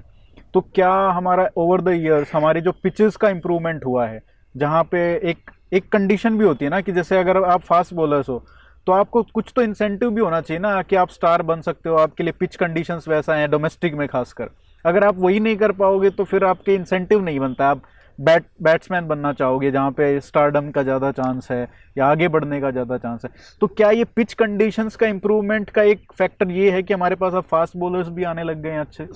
[0.56, 4.22] तो क्या हमारा ओवर द ईयर्स हमारे जो पिचेस का इम्प्रूवमेंट हुआ है,
[4.54, 8.28] जहाँ पे एक एक कंडीशन भी होती है ना कि जैसे अगर आप फास्ट बॉलर्स
[8.28, 8.42] हो
[8.86, 11.96] तो आपको कुछ तो इंसेंटिव भी होना चाहिए ना कि आप स्टार बन सकते हो,
[11.96, 14.48] आपके लिए पिच कंडीशंस वैसा है डोमेस्टिक में खासकर।
[14.84, 17.82] अगर आप वही नहीं कर पाओगे तो फिर आपके इंसेंटिव नहीं बनता। आप
[18.18, 22.70] बैट बैट्समैन बनना चाहोगे, जहाँ पे स्टारडम का ज़्यादा चांस है, या आगे बढ़ने का
[22.70, 26.82] ज़्यादा चांस है। तो क्या ये पिच कंडीशंस का इम्प्रूवमेंट का एक फैक्टर ये है
[26.82, 29.08] कि हमारे पास अब फास्ट बॉलर्स भी आने लग गए हैं अच्छे?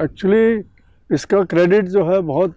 [0.00, 0.62] एक्चुअली
[1.14, 2.56] इसका क्रेडिट जो है बहुत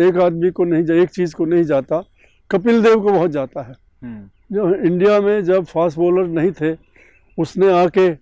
[0.00, 2.04] एक आदमी को नहीं एक चीज़ को नहीं जाता।
[2.50, 6.76] कपिल देव को बहुत जाता है। हम्म। जो इंडिया में जब फास्ट बॉलर नहीं थे
[7.38, 8.14] उसने आके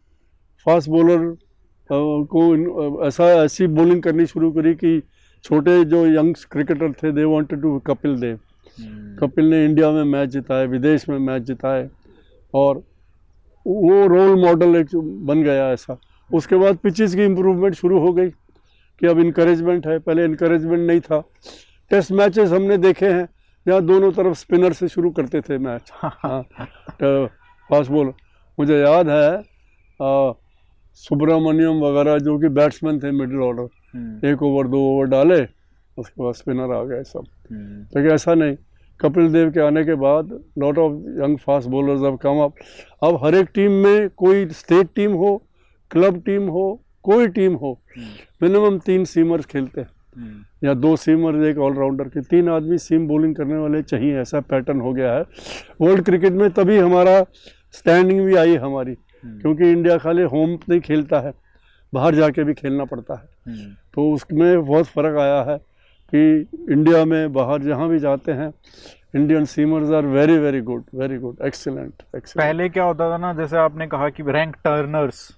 [0.64, 1.36] फास्ट बॉलर
[1.92, 5.02] को ऐसा ऐसी बॉलिंग करनी शुरू करी कि
[5.44, 8.38] छोटे जो यंग क्रिकेटर थे they wanted to Kapil Dev.
[8.80, 11.88] हम्म, कपिल ने इंडिया में मैच जिताए विदेश में मैच जिताए
[12.54, 12.82] और
[13.66, 15.98] वो रोल मॉडल एक बन गया ऐसा।
[16.32, 18.28] उसके बाद पिचेस की इम्प्रूवमेंट शुरू हो गई
[19.00, 21.20] कि अब इनक्रेजमेंट है। पहले इनक्रेजमेंट नहीं था।
[21.90, 23.28] टेस्ट मैचेस हमने देखे हैं
[23.66, 26.42] जहाँ दोनों तरफ़ स्पिनर से शुरू करते थे मैच हाँ
[27.70, 28.12] फास्ट बॉल।
[28.58, 29.42] मुझे याद है
[31.00, 35.42] सुब्रमण्यम वगैरह जो कि बैट्समैन थे मिडिल ऑर्डर हम्म, एक ओवर दो ओवर डाले
[35.96, 38.56] उसके बाद स्पिनर आ गए सब। हम्म, लेकिन ऐसा नहीं
[39.00, 42.54] कपिल देव के आने के बाद lot of young fast bowlers अब कम अप
[43.04, 45.30] अब हर एक टीम में कोई स्टेट टीम हो
[45.90, 46.64] क्लब टीम हो
[47.02, 48.06] कोई टीम हो हम्म,
[48.42, 53.06] मिनिमम तीन सीमर्स खेलते हैं। हम्म, या दो सीमर एक ऑलराउंडर के। तीन आदमी सीम
[53.08, 55.24] बॉलिंग करने वाले चाहिए ऐसा पैटर्न हो गया है।
[55.80, 57.22] वर्ल्ड क्रिकेट में तभी हमारा
[57.72, 61.32] स्टैंडिंग भी आई हमारी हम्म, क्योंकि इंडिया खाली होम नहीं खेलता है
[61.92, 65.56] बाहर जाके भी खेलना पड़ता है। तो उसमें बहुत फ़र्क आया है
[66.12, 66.20] कि
[66.72, 68.52] इंडिया में बाहर जहाँ भी जाते हैं
[69.16, 73.56] Indian seamers are very very good very good excellent पहले क्या होता था ना जैसे
[73.56, 75.28] आपने कहा कि रैंक टर्नर्स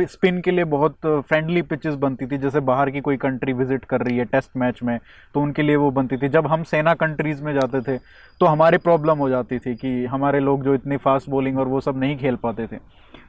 [0.00, 4.00] स्पिन के लिए बहुत फ्रेंडली पिचेस बनती थी, जैसे बाहर की कोई कंट्री विज़िट कर
[4.00, 4.98] रही है टेस्ट मैच में
[5.34, 7.98] तो उनके लिए वो बनती थी। जब हम सेना कंट्रीज़ में जाते थे
[8.40, 11.80] तो हमारे प्रॉब्लम हो जाती थी कि हमारे लोग जो इतनी फास्ट बॉलिंग और वो
[11.80, 12.76] सब नहीं खेल पाते थे।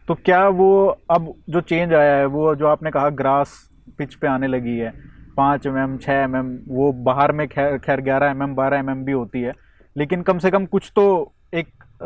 [0.07, 3.53] तो क्या वो अब जो चेंज आया है, वो जो आपने कहा ग्रास
[3.97, 4.93] पिच पे आने लगी है,
[5.37, 8.77] पाँच एम एम छः एम एम वो बाहर में खैर खैर ग्यारह एम एम बारह
[8.77, 9.53] एम एम भी होती है,
[9.95, 11.67] लेकिन कम से कम कुछ तो एक
[12.01, 12.05] अ,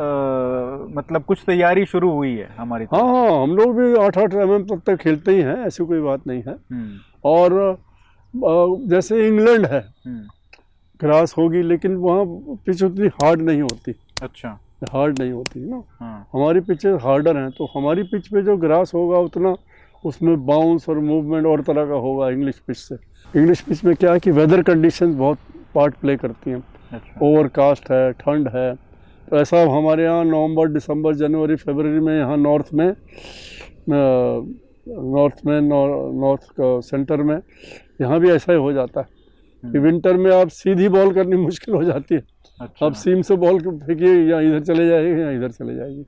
[0.96, 4.54] मतलब कुछ तैयारी शुरू हुई है हमारी हाँ हाँ हम लोग भी आठ आठ एम
[4.54, 7.78] एम तक तक खेलते ही हैं ऐसी कोई बात नहीं है। हम्म, और
[8.90, 10.22] जैसे इंग्लैंड है हम्म,
[11.00, 12.26] ग्रास होगी लेकिन वहाँ
[12.66, 14.58] पिच उतनी हार्ड नहीं होती। अच्छा।
[14.92, 18.94] हार्ड नहीं होती ना। हाँ। हमारी पिचेस हार्डर हैं तो हमारी पिच पे जो ग्रास
[18.94, 19.56] होगा उतना
[20.04, 22.96] उसमें बाउंस और मूवमेंट और तरह का होगा इंग्लिश पिच से।
[23.36, 25.38] इंग्लिश पिच में क्या है कि वेदर कंडीशन बहुत
[25.76, 28.72] पार्ट प्ले करती हैं। अच्छा। ओवरकास्ट है ठंड है
[29.28, 32.88] तो ऐसा हमारे यहाँ नवंबर दिसंबर जनवरी फरवरी में यहाँ नॉर्थ में
[33.90, 37.40] नॉर्थ में नॉर्थ सेंटर में
[38.02, 41.36] यहाँ भी ऐसा ही हो जाता है कि हम्म, विंटर में आप सीधी बॉल करनी
[41.38, 42.22] मुश्किल हो जाती है।
[42.62, 46.06] अच्छा। आप सीम से बॉल फेंकिए या इधर चले जाएगी या इधर चले जाएगी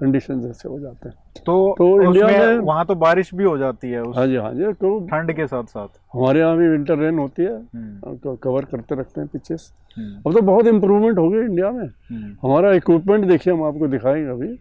[0.00, 1.14] कंडीशन ऐसे हो जाते हैं।
[1.46, 4.64] तो तो इंडिया में- वहाँ तो बारिश भी हो जाती है हाँ जी हाँ जी
[4.64, 8.64] तो ठंड के साथ साथ हमारे यहाँ भी विंटर रेन होती है। हम्म, तो कवर
[8.64, 12.72] करते रखते हैं पिचेस हम्म, अब तो बहुत इम्प्रूवमेंट हो गई इंडिया में। हम्म, हमारा
[12.72, 14.58] इक्विपमेंट देखिए हम आपको दिखाएँगे अभी।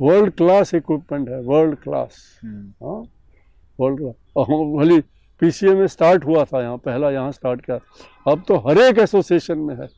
[0.00, 2.40] वर्ल्ड क्लास इक्विपमेंट है वर्ल्ड क्लास
[2.82, 3.02] हाँ
[3.80, 5.00] वर्ल्ड क्लास भली
[5.40, 7.78] पीसीए में स्टार्ट हुआ था यहाँ पहला यहाँ स्टार्ट किया।
[8.32, 9.88] अब तो हर एक एसोसिएशन में है।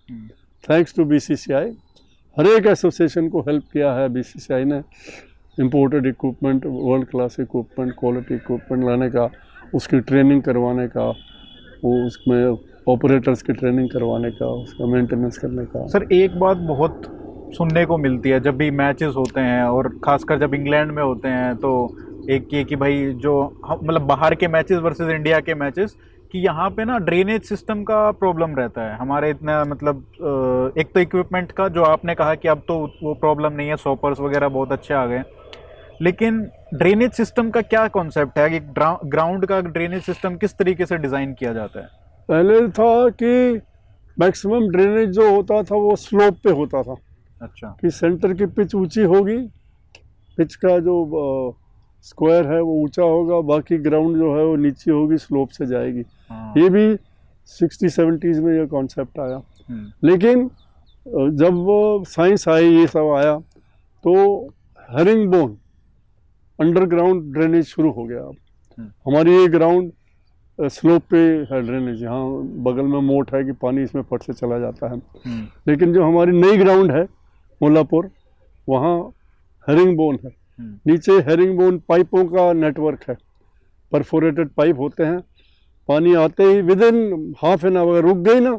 [0.65, 1.71] थैंक्स टू बीसीसीआई
[2.37, 4.83] हर एक एसोसिएशन को हेल्प किया है। बीसीसीआई ने
[5.59, 9.29] imported equipment world class equipment quality equipment लाने का,
[9.75, 11.09] उसकी ट्रेनिंग करवाने का,
[11.85, 12.57] वो उसमें
[12.89, 17.03] ऑपरेटर्स की ट्रेनिंग करवाने का, उसका मेंटेनेंस करने का। सर, एक बात बहुत
[17.57, 21.29] सुनने को मिलती है, जब भी मैचेस होते हैं और खासकर जब इंग्लैंड में होते
[21.29, 21.73] हैं तो
[22.31, 23.35] एक ये कि भाई जो
[23.73, 25.97] मतलब बाहर के मैचेस वर्सेस इंडिया के मैचेस
[26.33, 31.01] कि यहाँ पे ना ड्रेनेज सिस्टम का प्रॉब्लम रहता है। हमारे इतना मतलब एक तो
[31.01, 34.73] इक्विपमेंट का जो आपने कहा कि अब तो वो प्रॉब्लम नहीं है सॉपर्स वगैरह बहुत
[34.73, 35.23] अच्छे आ गए
[36.03, 36.41] लेकिन
[36.75, 41.33] ड्रेनेज सिस्टम का क्या कॉन्सेप्ट है कि ग्राउंड का ड्रेनेज सिस्टम किस तरीके से डिज़ाइन
[41.35, 41.87] किया जाता है?
[42.29, 43.61] पहले था कि
[44.17, 46.95] मैक्सिमम ड्रेनेज जो होता था वो स्लोप पे होता था।
[47.41, 49.37] अच्छा। कि सेंटर की पिच ऊँची होगी
[50.39, 51.57] पिच का जो
[52.07, 56.03] स्क्वायर है वो ऊँचा होगा बाकी ग्राउंड जो है वो नीचे होगी स्लोप से जाएगी।
[56.57, 56.97] ये भी
[57.49, 60.49] सिक्सटी सेवेंटीज़ में यह कॉन्सेप्ट आया। हम्म, लेकिन
[61.37, 63.39] जब वो साइंस आई ये सब आया
[64.05, 64.13] तो
[64.89, 65.57] हरिंग बोन
[66.59, 68.37] अंडरग्राउंड ड्रेनेज शुरू हो गया अब।
[68.79, 69.93] हम्म। हमारी ये ग्राउंड
[70.59, 71.19] स्लोप पे
[71.51, 72.25] है ड्रेनेज यहाँ
[72.65, 76.05] बगल में मोट है कि पानी इसमें फट से चला जाता है। हम्म, लेकिन जो
[76.05, 77.03] हमारी नई ग्राउंड है
[77.61, 78.11] मुल्लापुर
[78.69, 78.97] वहाँ
[79.67, 80.31] हेरिंग बोन है
[80.87, 83.17] नीचे हेरिंग बोन पाइपों का नेटवर्क है।
[83.93, 85.19] परफोरेटेड पाइप होते हैं।
[85.89, 88.57] पानी आते ही within half an hour रुक गई ना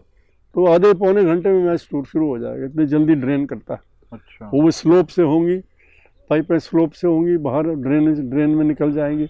[0.55, 3.79] तो आधे पौने घंटे में मैच टूट शुरू हो जाएगा। इतनी जल्दी ड्रेन करता है।
[4.11, 5.57] अच्छा। वो स्लोप से होंगी
[6.29, 9.25] पाइपें स्लोप से होंगी बाहर ड्रेनेज ड्रेन में निकल जाएँगी।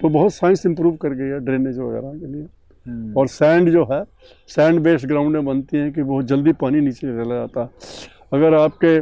[0.00, 2.46] तो बहुत साइंस इंप्रूव कर गई है ड्रेनेज वगैरह के लिए।
[2.86, 4.02] हम्म, और सैंड जो है
[4.48, 7.68] सैंड बेस्ड ग्राउंडें बनती हैं कि बहुत जल्दी पानी नीचे चला जाता है।
[8.32, 8.96] अगर आपके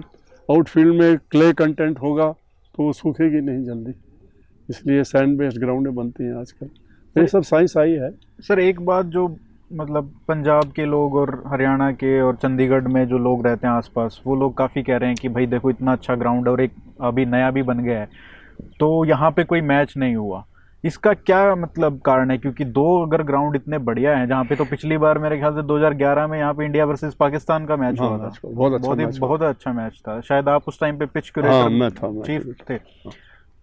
[0.48, 2.33] आउटफील्ड में क्ले कंटेंट होगा
[2.74, 3.94] तो वो सूखेगी नहीं जल्दी।
[4.68, 6.68] इसलिए सैंड बेस्ड ग्राउंडें बनती हैं आजकल।
[7.20, 8.11] ये सब साइंस आई है।
[8.48, 9.26] सर एक बात जो
[9.72, 14.20] मतलब पंजाब के लोग और हरियाणा के और चंडीगढ़ में जो लोग रहते हैं आसपास
[14.26, 17.26] वो लोग काफ़ी कह रहे हैं कि भाई देखो इतना अच्छा ग्राउंड और एक अभी
[17.26, 18.09] नया भी बन गया है।
[18.81, 20.44] तो यहाँ पे कोई मैच नहीं हुआ।
[20.85, 22.38] इसका क्या मतलब कारण है?
[22.38, 25.62] क्योंकि दो अगर ग्राउंड इतने बढ़िया हैं जहाँ पे तो पिछली बार मेरे ख्याल से
[25.62, 28.98] 2011 में यहाँ पे इंडिया वर्सेस पाकिस्तान का मैच हाँ, हुआ था बहुत अच्छा बहुत
[29.00, 32.78] ही बहुत अच्छा मैच था। शायद आप उस टाइम पे पिच हाँ क्यूरेटर चीफ थे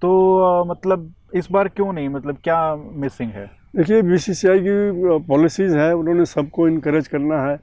[0.01, 2.09] तो अ, मतलब इस बार क्यों नहीं?
[2.09, 3.49] मतलब क्या मिसिंग है?
[3.75, 7.55] देखिए बीसीसीआई की पॉलिसीज़ है उन्होंने सबको इनक्रेज करना है।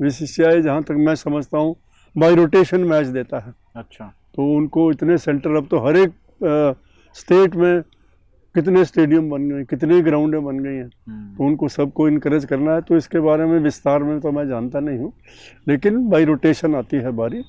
[0.00, 1.74] बीसीसीआई जहाँ तक मैं समझता हूँ
[2.16, 6.12] बाई रोटेशन मैच देता है। अच्छा। तो उनको इतने सेंटर अब तो हर एक
[7.14, 7.82] स्टेट में
[8.54, 12.74] कितने स्टेडियम बन गए कितनी ग्राउंडें बन गई हैं। हम्म, तो उनको सबको इनक्रेज करना
[12.74, 15.12] है। तो इसके बारे में विस्तार में तो मैं जानता नहीं हूँ।
[15.68, 17.42] लेकिन बाई रोटेशन आती है बारी।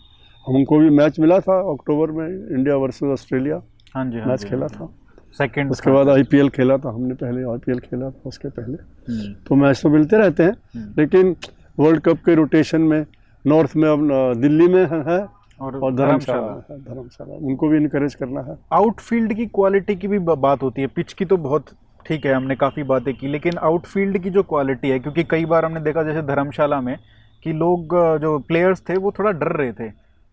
[0.47, 3.61] हमको भी मैच मिला था अक्टूबर में इंडिया वर्सेस ऑस्ट्रेलिया
[3.95, 4.98] हाँ जी हाँ मैच खेला हाँ था जी।
[5.33, 8.77] सेकंड उसके बाद आईपीएल खेला था हमने पहले आईपीएल खेला था उसके पहले।
[9.09, 11.35] हम्म, तो मैच तो मिलते रहते हैं हम्म। लेकिन
[11.79, 13.05] वर्ल्ड कप के रोटेशन में
[13.45, 14.07] नॉर्थ में अब
[14.41, 15.19] दिल्ली में है
[15.59, 20.19] और और धर्मशाला धर्मशाला। धर्मशाला। उनको भी इनक्रेज करना है। आउटफील्ड की क्वालिटी की भी
[20.19, 21.65] बात होती है। पिच की तो बहुत
[22.05, 25.65] ठीक है हमने काफ़ी बातें की लेकिन आउटफील्ड की जो क्वालिटी है क्योंकि कई बार
[25.65, 26.95] हमने देखा जैसे धर्मशाला में
[27.43, 29.89] कि लोग जो प्लेयर्स थे वो थोड़ा डर रहे थे।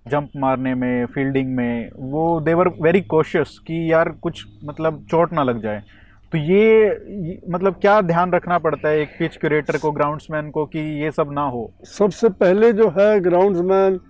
[0.09, 5.42] जंप मारने में फील्डिंग में वो देवर वेरी कॉशियस कि यार कुछ मतलब चोट ना
[5.42, 5.83] लग जाए।
[6.33, 10.79] तो ये, मतलब क्या ध्यान रखना पड़ता है एक पिच क्यूरेटर को ग्राउंड्समैन को कि
[11.03, 11.71] ये सब ना हो?
[11.85, 14.01] सबसे पहले जो है ग्राउंड्समैन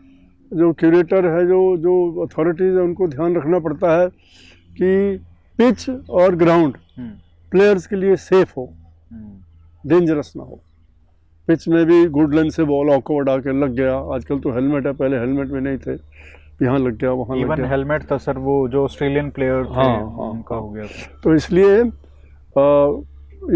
[0.53, 4.09] जो क्यूरेटर है जो जो अथॉरिटीज़ है उनको ध्यान रखना पड़ता है
[4.79, 5.19] कि
[5.59, 7.11] पिच और ग्राउंड हम्म,
[7.51, 8.73] प्लेयर्स के लिए सेफ़ हो।
[9.13, 10.61] हम्म, डेंजरस ना हो।
[11.49, 14.93] पिच में भी गुड लेंथ से बॉल ऑकवर्ड आके लग गया। आजकल तो हेलमेट है
[14.95, 15.93] पहले हेलमेट में नहीं थे
[16.63, 19.85] यहाँ लग गया वहाँ लग गया। हेलमेट था सर वो जो ऑस्ट्रेलियन प्लेयर थे हाँ,
[19.87, 20.85] हाँ, उनका हाँ। हो गया।
[21.25, 21.75] तो इसलिए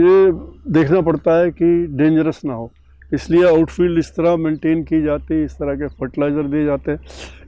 [0.01, 0.33] ये
[0.73, 2.71] देखना पड़ता है कि डेंजरस ना हो।
[3.13, 7.01] इसलिए आउटफील्ड इस तरह मेंटेन की जाती है इस तरह के फर्टिलाइज़र दिए जाते। हैं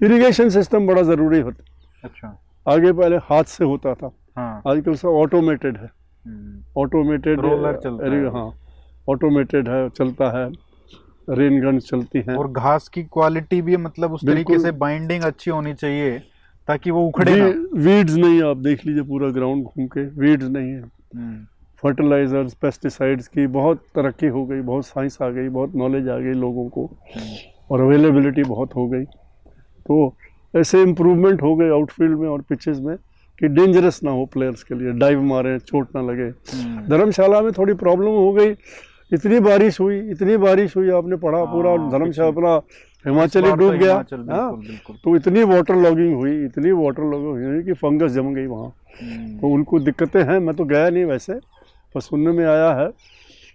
[0.02, 1.64] इरिगेशन सिस्टम बड़ा ज़रूरी होता।
[2.04, 5.90] अच्छा। आगे पहले हाथ से होता था। हाँ। आजकल सब ऑटोमेटेड है।
[6.24, 8.50] हम्म, ऑटोमेटेड Roller चलता है। हाँ।
[9.08, 10.50] ऑटोमेटेड है चलता है
[11.30, 15.50] रेन गन चलती हैं। और घास की क्वालिटी भी मतलब उस तरीके से बाइंडिंग अच्छी
[15.50, 16.18] होनी चाहिए
[16.68, 17.46] ताकि वो उखड़े ना।
[17.82, 21.44] वीड्स नहीं आप देख लीजिए पूरा ग्राउंड घूम के वीड्स नहीं है। हम्म,
[21.82, 26.32] फर्टिलाइजर्स पेस्टिसाइड्स की बहुत तरक्की हो गई बहुत साइंस आ गई बहुत नॉलेज आ गई
[26.32, 26.84] लोगों को।
[27.16, 27.34] हम्म,
[27.70, 29.04] और अवेलेबिलिटी बहुत हो गई।
[29.86, 30.14] तो
[30.56, 32.96] ऐसे इम्प्रूवमेंट हो गए आउटफील्ड में और पिचेस में
[33.38, 37.52] कि डेंजरस ना हो प्लेयर्स के लिए डाइव मारे चोट ना लगे। हम्म, धर्मशाला में
[37.52, 38.54] थोड़ी प्रॉब्लम हो गई
[39.12, 42.54] इतनी बारिश हुई इतनी बारिश हुई आपने पढ़ा पूरा हाँ, धर्मशाला अपना
[43.04, 47.10] हिमाचल ही तो डूब गया। हाँ बिल्कुल बिल्कुल। तो इतनी वाटर लॉगिंग हुई इतनी वाटर
[47.10, 48.72] लॉगिंग हुई कि फंगस जम गई वहाँ।
[49.02, 51.34] हम्म, तो उनको दिक्कतें हैं मैं तो गया नहीं वैसे
[51.94, 52.88] पर सुनने में आया है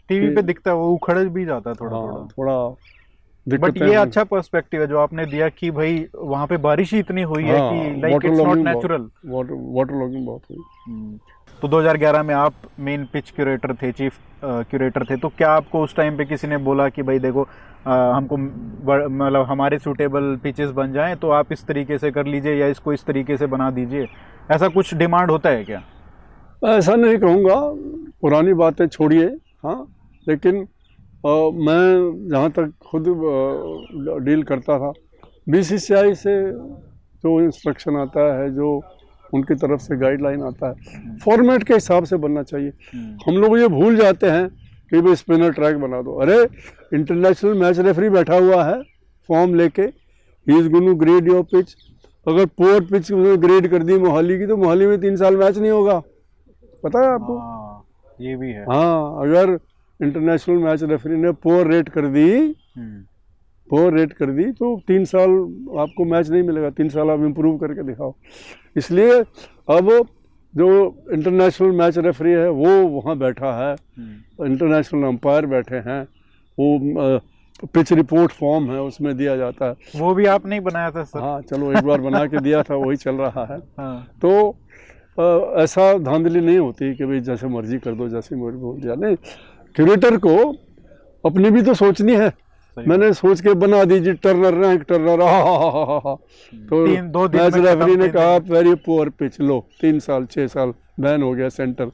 [0.09, 3.93] टीवी पे दिखता है वो उखड़ भी जाता है थोड़ा हाँ थोड़ा थोड़ा बट ये
[3.95, 7.59] अच्छा पर्सपेक्टिव है जो आपने दिया कि भाई वहाँ पे बारिश ही इतनी हुई है
[7.59, 11.17] कि like it's not natural water water logging बहुत हुई। हम्म,
[11.61, 15.95] तो 2011 में आप मेन पिच क्यूरेटर थे चीफ क्यूरेटर थे तो क्या आपको उस
[15.95, 17.43] टाइम पे किसी ने बोला कि भाई देखो
[17.85, 22.55] अ, हमको मतलब हमारे सूटेबल पिचेस बन जाएँ तो आप इस तरीके से कर लीजिए
[22.55, 24.07] या इसको इस तरीके से बना दीजिए?
[24.51, 25.81] ऐसा कुछ डिमांड होता है क्या?
[26.77, 27.55] ऐसा नहीं कहूँगा
[28.21, 29.25] पुरानी बातें छोड़िए
[29.65, 29.77] हाँ
[30.27, 30.63] लेकिन
[31.25, 31.29] अ,
[31.67, 33.05] मैं जहाँ तक खुद
[34.25, 34.91] डील करता था
[35.49, 36.35] बीसीसीआई से
[37.23, 38.79] जो इंस्ट्रक्शन आता है जो
[39.33, 43.57] उनकी तरफ़ से गाइडलाइन आता है। फॉर्मेट के हिसाब से बनना चाहिए। हम्म, हम लोग
[43.59, 44.47] ये भूल जाते हैं
[44.91, 46.41] कि भाई स्पिनर ट्रैक बना दो। अरे
[46.93, 48.81] इंटरनेशनल मैच रेफरी बैठा हुआ है
[49.29, 49.81] फॉर्म लेके।
[50.47, 51.75] He is to grade your pitch
[52.25, 55.71] अगर पोअर पिच ग्रेड कर दी मोहाली की तो मोहाली में तीन साल मैच नहीं
[55.71, 55.99] होगा।
[56.83, 57.37] पता है आपको?
[57.37, 57.83] हाँ
[58.21, 59.57] ये भी है। हाँ अगर
[59.99, 62.27] इंटरनेशनल मैच रेफरी ने पोअर रेट कर दी
[63.67, 65.29] हम्म, पोअर रेट कर दी तो तीन साल
[65.79, 68.13] आपको मैच नहीं मिलेगा तीन साल आप इम्प्रूव करके दिखाओ।
[68.77, 69.19] इसलिए
[69.69, 69.91] अब
[70.53, 70.67] जो
[71.13, 76.03] इंटरनेशनल मैच रेफरी है वो वहाँ बैठा है। हम्म, इंटरनेशनल अंपायर बैठे हैं।
[76.57, 77.19] वो
[77.73, 81.19] पिच रिपोर्ट फॉर्म है उसमें दिया जाता है। वो भी आपने ही बनाया था सर?
[81.19, 84.49] हाँ चलो एक बार बना के दिया था वही चल रहा है। हाँ। तो
[85.19, 88.95] अ, ऐसा धांधली नहीं होती कि भाई जैसे मर्ज़ी कर दो जैसे मर्ज़ी बोल दिया
[88.95, 89.15] नहीं
[89.75, 90.35] क्यूरेटर को
[91.23, 92.31] अपनी भी तो सोचनी है।
[92.77, 96.15] मैंने सोच के बना दी जी टर्नर रैंक टर्नर हा हा हा हा हा।
[96.69, 101.21] तो दो मैच रेफरी ने कहा वेरी पुअर पिच लो। तीन साल छः साल बैन
[101.23, 101.91] हो गया सेंटर।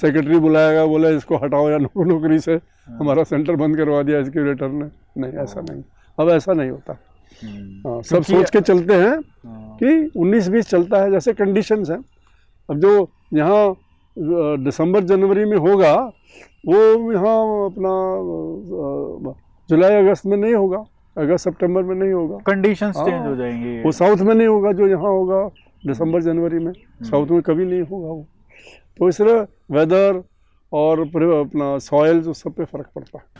[0.00, 4.32] सेक्रेटरी बुलाएगा बोला इसको हटाओ या नौकरी से। हाँ। हमारा सेंटर बंद करवा दिया इसके
[4.32, 5.82] क्यूरेटर ने नहीं ऐसा नहीं।
[6.18, 6.98] अब ऐसा नहीं होता।
[7.42, 11.98] हम्म, हाँ, सब सोच के चलते हैं हाँ, कि 19-20 चलता है जैसे कंडीशंस हैं।
[12.68, 13.76] अब जो यहाँ
[14.64, 15.94] दिसंबर जनवरी में होगा
[16.66, 16.76] वो
[17.12, 17.92] यहाँ अपना
[19.70, 20.84] जुलाई अगस्त में नहीं होगा
[21.18, 24.72] अगस्त सितंबर में नहीं होगा। कंडीशंस हाँ, चेंज हो जाएँगे। वो साउथ में नहीं होगा
[24.72, 25.50] जो यहाँ होगा
[25.86, 28.26] दिसंबर जनवरी में। हम्म। साउथ में कभी नहीं होगा वो।
[28.98, 30.22] तो इस तरह वेदर
[30.72, 33.38] और अपना सॉइल उस सब पे फ़र्क पड़ता है।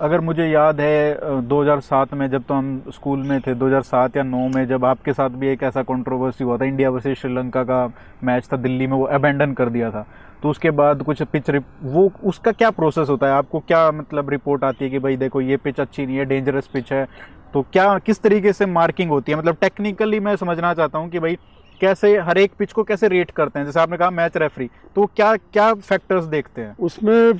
[0.00, 4.22] अगर मुझे याद है अ, 2007 में जब तो हम स्कूल में थे 2007 या
[4.22, 7.86] 9 में जब आपके साथ भी एक ऐसा कंट्रोवर्सी हुआ था इंडिया वर्सेस श्रीलंका का
[8.24, 10.06] मैच था दिल्ली में वो अबेंडन कर दिया था।
[10.42, 11.50] तो उसके बाद कुछ पिच
[11.82, 13.32] वो उसका क्या प्रोसेस होता है?
[13.32, 16.66] आपको क्या मतलब रिपोर्ट आती है कि भाई देखो ये पिच अच्छी नहीं है डेंजरस
[16.66, 17.06] पिच है?
[17.54, 19.38] तो क्या किस तरीके से मार्किंग होती है?
[19.38, 21.36] मतलब टेक्निकली मैं समझना चाहता हूँ कि भाई
[21.82, 23.66] कैसे हर एक पिच को कैसे रेट करते हैं?
[23.66, 26.76] जैसे आपने कहा मैच रेफरी तो क्या क्या फैक्टर्स देखते हैं?
[26.80, 27.32] उसमें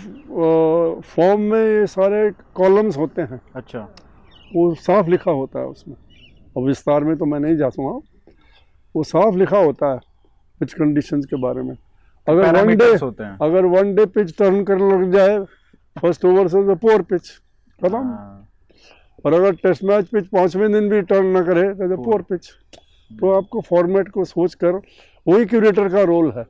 [1.06, 3.80] फॉर्म में ये सारे कॉलम्स होते हैं। अच्छा।
[4.54, 7.82] वो साफ़ लिखा होता है उसमें। अब विस्तार में तो मैं नहीं जाता
[8.94, 9.98] वो साफ़ लिखा होता है
[10.60, 11.76] पिच कंडीशंस के बारे में।
[12.26, 15.38] अगर वन डे होते हैं। अगर वन डे पिच टर्न कर लग जाए
[15.96, 17.28] फ़र्स्ट ओवर से तो पोर पिच
[17.80, 18.48] खत्म। हाँ,
[19.24, 22.48] और अगर टेस्ट मैच पिच पाँचवें दिन भी टर्न न करे तो पोर पिच
[23.20, 24.80] तो आपको फॉर्मेट को सोच कर
[25.26, 26.44] वही क्यूरेटर का रोल है।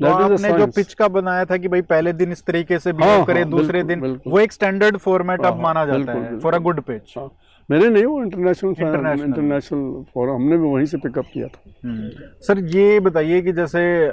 [0.00, 2.98] तो आपने जो पिच का बनाया था कि भाई पहले दिन इस तरीके से हाँ,
[3.00, 6.54] बिहेव करे हाँ, दूसरे दिन वो एक स्टैंडर्ड फॉर्मेट हाँ, अब माना जाता है फॉर
[6.54, 7.30] अ गुड पिच हाँ,
[7.70, 13.00] मेरे नहीं वो इंटरनेशनल इंटरनेशनल फॉर हमने भी वहीं से पिकअप किया था। सर ये
[13.00, 14.06] बताइए कि जैसे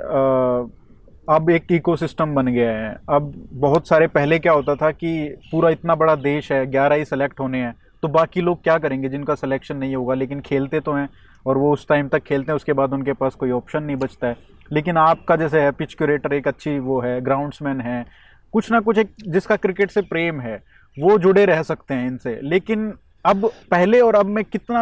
[1.28, 5.70] अब एक इकोसिस्टम बन गया है अब बहुत सारे पहले क्या होता था कि पूरा
[5.70, 9.36] इतना बड़ा देश है ग्यारह ही सेलेक्ट होने हैं तो बाकी लोग क्या करेंगे जिनका
[9.36, 11.10] सिलेक्शन नहीं होगा लेकिन खेलते तो हैं
[11.45, 14.27] और वो उस टाइम तक खेलते हैं, उसके बाद उनके पास कोई ऑप्शन नहीं बचता
[14.27, 14.36] है।
[14.71, 18.06] लेकिन आपका जैसे है पिच क्यूरेटर एक अच्छी वो है ग्राउंड्समैन है,
[18.53, 20.56] कुछ ना कुछ एक जिसका क्रिकेट से प्रेम है,
[20.97, 22.93] वो जुड़े रह सकते हैं इनसे। लेकिन
[23.25, 24.82] अब पहले और अब में कितना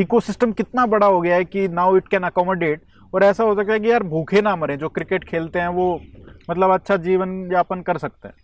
[0.00, 2.82] इकोसिस्टम कितना बड़ा हो गया है कि नाउ इट कैन अकोमोडेट
[3.14, 6.00] और ऐसा हो सकता है कि यार भूखे ना मरे, जो क्रिकेट खेलते हैं, वो
[6.50, 8.34] मतलब अच्छा जीवन यापन कर सकते हैं।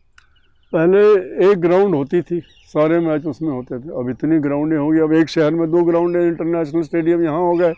[0.72, 1.00] पहले
[1.46, 5.28] एक ग्राउंड होती थी सारे मैच उसमें होते थे। अब इतनी ग्राउंडें होगी अब एक
[5.28, 7.72] शहर में दो ग्राउंड है इंटरनेशनल स्टेडियम यहाँ हो गए।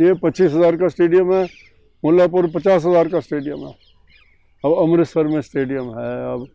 [0.00, 1.44] ये पच्चीस हज़ार का स्टेडियम है
[2.02, 3.72] मुल्लापुर पचास हज़ार का स्टेडियम है।
[4.64, 6.46] अब अमृतसर में स्टेडियम है अब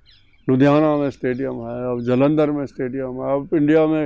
[0.48, 4.06] लुधियाना में स्टेडियम है अब जलंधर में स्टेडियम है अब इंडिया में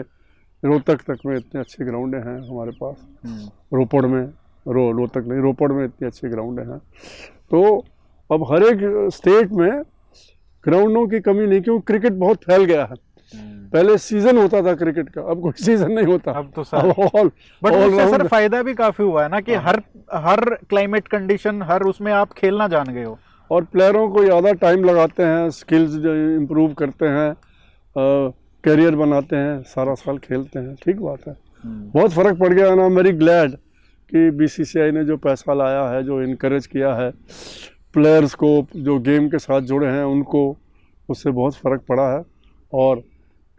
[0.63, 3.05] रोहतक तक में इतने अच्छे ग्राउंडें हैं हमारे पास।
[3.73, 4.23] रोपड़ में
[4.65, 6.77] रो रोहतक नहीं रोपड़ में इतनी अच्छी ग्राउंडें हैं।
[7.51, 7.63] तो
[8.29, 8.79] अब हर एक
[9.13, 9.81] स्टेट में
[10.65, 13.03] ग्राउंडों की कमी नहीं क्योंकि क्रिकेट बहुत फैल गया है
[13.73, 17.31] पहले सीज़न होता था क्रिकेट का अब कोई सीज़न नहीं होता अब तो सर ऑल
[17.61, 19.81] बट उससे सर फ़ायदा भी काफ़ी हुआ है ना कि। हर
[20.25, 23.17] हर क्लाइमेट कंडीशन हर उसमें आप खेलना जान गए हो
[23.51, 27.33] और प्लेयरों को ज़्यादा टाइम लगाते हैं स्किल्स इम्प्रूव करते हैं
[28.63, 32.87] करियर बनाते हैं सारा साल खेलते हैं ठीक बात है। बहुत फ़र्क पड़ गया ना
[32.95, 33.55] वेरी ग्लैड
[34.11, 37.11] कि बीसीसीआई ने जो पैसा लाया है जो इनक्रेज किया है
[37.95, 40.45] प्लेयर्स को जो गेम के साथ जुड़े हैं उनको
[41.09, 42.23] उससे बहुत फ़र्क पड़ा है
[42.73, 43.03] और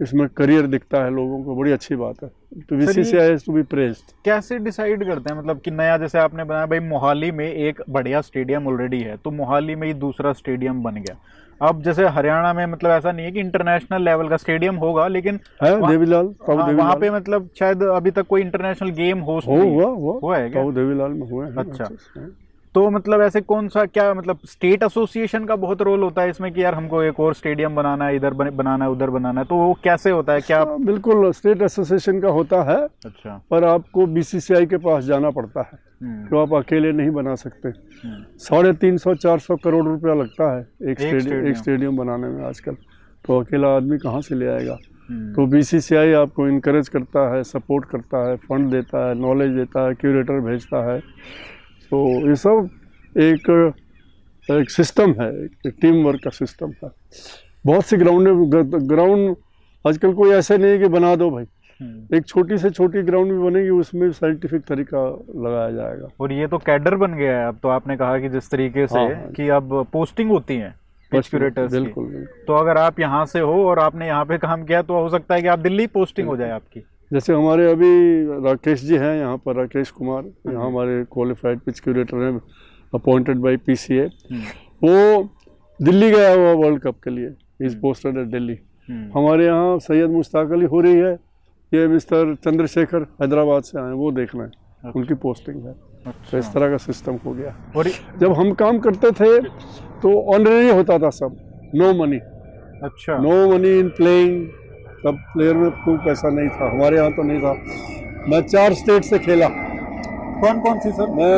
[0.00, 2.28] इसमें करियर दिखता है लोगों को। बड़ी अच्छी बात है।
[2.60, 5.38] तो बीसीसीआई टू बी प्रेज्ड कैसे डिसाइड करते हैं?
[5.38, 9.30] मतलब कि नया जैसे आपने बनाया भाई मोहाली में एक बढ़िया स्टेडियम ऑलरेडी है तो
[9.32, 11.16] मोहाली में ही दूसरा स्टेडियम बन गया।
[11.60, 15.36] अब जैसे हरियाणा में मतलब ऐसा नहीं है कि इंटरनेशनल लेवल का स्टेडियम होगा लेकिन
[15.62, 16.34] देवीलाल?
[16.48, 20.36] हाँ, वहाँ पे मतलब शायद अभी तक कोई इंटरनेशनल गेम होस्ट हो हुआ हुआ। हुआ
[20.36, 21.88] है देवीलाल में हुए हैं। अच्छा।
[22.76, 26.52] तो मतलब ऐसे कौन सा क्या मतलब स्टेट एसोसिएशन का बहुत रोल होता है इसमें
[26.52, 29.46] कि यार हमको एक और स्टेडियम बनाना है इधर बनाना है उधर बनाना है?
[29.46, 30.40] तो वो कैसे होता है?
[30.40, 35.30] क्या हाँ, बिल्कुल स्टेट एसोसिएशन का होता है अच्छा। पर आपको बीसीसीआई के पास जाना
[35.30, 37.68] पड़ता है। तो आप अकेले नहीं बना सकते?
[37.68, 42.28] हम्म, साढ़े तीन सौ चार सौ करोड़ रुपया लगता है एक स्टेडियम। एक स्टेडियम बनाने
[42.28, 42.76] में आजकल।
[43.24, 44.78] तो अकेला आदमी कहाँ से ले आएगा?
[45.08, 49.86] हम्म, तो बीसीसीआई आपको इनक्रेज करता है सपोर्ट करता है फंड देता है नॉलेज देता
[49.88, 51.00] है क्यूरेटर भेजता है।
[51.90, 52.68] तो ये सब
[53.16, 53.74] एक
[54.48, 56.90] एक सिस्टम है एक टीम वर्क का सिस्टम है।
[57.66, 58.54] बहुत सी ग्राउंड
[58.88, 59.34] ग्राउंड
[59.84, 61.44] आजकल कोई ऐसे नहीं है कि बना दो भाई।
[61.80, 65.04] हम्म। एक छोटी से छोटी ग्राउंड भी बनेगी उसमें साइंटिफिक तरीका
[65.36, 68.50] लगाया जाएगा। और ये तो कैडर बन गया है। अब तो आपने कहा कि जिस
[68.50, 70.74] तरीके से हाँ, हाँ। कि अब पोस्टिंग होती है
[71.12, 74.94] बिल्कुल बिल्कुल। तो अगर आप यहाँ से हो और आपने यहाँ पे काम किया तो
[74.94, 77.88] हो सकता है कि आप दिल्ली पोस्टिंग हो जाए आपकी। जैसे हमारे अभी
[78.44, 82.40] राकेश जी हैं यहाँ पर राकेश कुमार हम्म। यहाँ हमारे क्वालिफाइड पिच क्यूरेटर हैं
[82.92, 84.40] अपॉइंटेड बाय पीसीए हम्म,
[84.82, 85.28] वो
[85.80, 89.78] दिल्ली गया हुआ वर्ल्ड कप के लिए is hmm. Posted at Delhi hmm, हमारे यहाँ
[89.80, 91.12] सैयद मुश्ताक अली हो रही है
[91.72, 96.10] ये मिस्टर चंद्रशेखर हैदराबाद से आए हैं, वो देखना है उनकी पोस्टिंग है। अच्छा। तो
[96.10, 97.88] अच्छा। इस तरह का सिस्टम हो गया। और
[98.20, 99.40] जब हम काम करते थे
[100.02, 101.36] तो ऑनररी होता था सब
[101.74, 102.18] नो मनी
[102.82, 104.46] अच्छा। नो मनी इन प्लेइंग
[105.06, 107.52] तब प्लेयर में कोई पैसा नहीं था हमारे यहाँ तो नहीं था।
[108.28, 109.48] मैं चार स्टेट से खेला।
[110.40, 111.36] कौन कौन सी सर मैं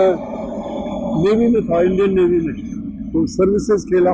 [1.23, 2.55] नेवी में था इंडियन नेवी में।
[3.13, 4.13] तो सर्विसेज़ खेला।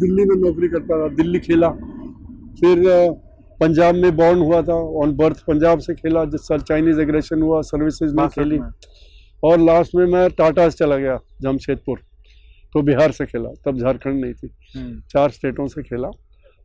[0.00, 1.68] दिल्ली में नौकरी करता था दिल्ली खेला।
[2.60, 2.84] फिर
[3.60, 7.60] पंजाब में बॉर्न हुआ था ऑन बर्थ पंजाब से खेला जिस साल चाइनीज़ एग्रेशन हुआ
[7.62, 8.58] सर्विसेज़ में खेली।
[9.44, 12.00] और लास्ट में मैं टाटा से चला गया जमशेदपुर
[12.72, 14.48] तो बिहार से खेला तब झारखंड नहीं थी।
[15.10, 16.10] चार स्टेटों से खेला।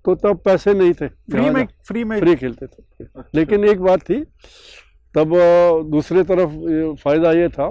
[0.08, 3.80] तो तब पैसे नहीं थे। फ्री में फ्री में फ्री खेलते थे। अच्छा। लेकिन एक
[3.82, 4.20] बात थी
[5.16, 5.34] तब
[5.92, 6.52] दूसरे तरफ़
[7.04, 7.70] फ़ायदा ये था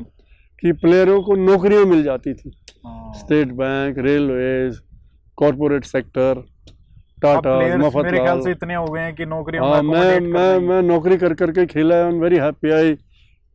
[0.63, 2.51] कि प्लेयरों को नौकरियाँ मिल जाती थी।
[2.87, 4.81] हाँ। State Bank railways
[5.39, 6.43] corporate sector
[7.23, 10.81] Tata मफत मेरे ख्याल से इतने हो गए हैं कि नौकरियों हाँ मैं मैं मैं
[10.83, 12.97] नौकरी कर करके खेला I am very happy I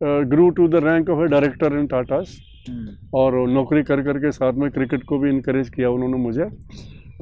[0.00, 2.36] grew to the rank of a director in Tatas
[2.68, 6.44] hmm, और नौकरी कर करके साथ में क्रिकेट को भी इनकरेज किया उन्होंने मुझे।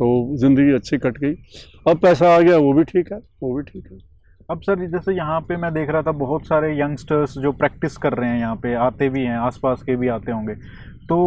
[0.00, 1.34] तो ज़िंदगी अच्छी कट गई।
[1.88, 3.98] अब पैसा आ गया वो भी ठीक है वो भी ठीक है।
[4.50, 8.12] अब सर जैसे यहाँ पे मैं देख रहा था बहुत सारे यंगस्टर्स जो प्रैक्टिस कर
[8.14, 10.54] रहे हैं यहाँ पे आते भी हैं आसपास के भी आते होंगे।
[11.08, 11.18] तो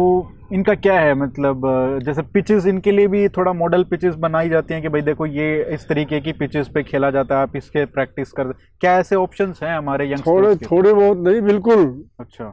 [0.52, 1.62] इनका क्या है मतलब
[2.04, 5.46] जैसे पिचेस इनके लिए भी थोड़ा मॉडल पिचेस बनाई जाती हैं कि भाई देखो ये
[5.74, 9.60] इस तरीके की पिचेस पे खेला जाता है आप इसके प्रैक्टिस कर क्या ऐसे ऑप्शंस
[9.62, 11.84] हैं हमारे यंग थोड़े थोड़े बहुत नहीं बिल्कुल।
[12.20, 12.50] अच्छा।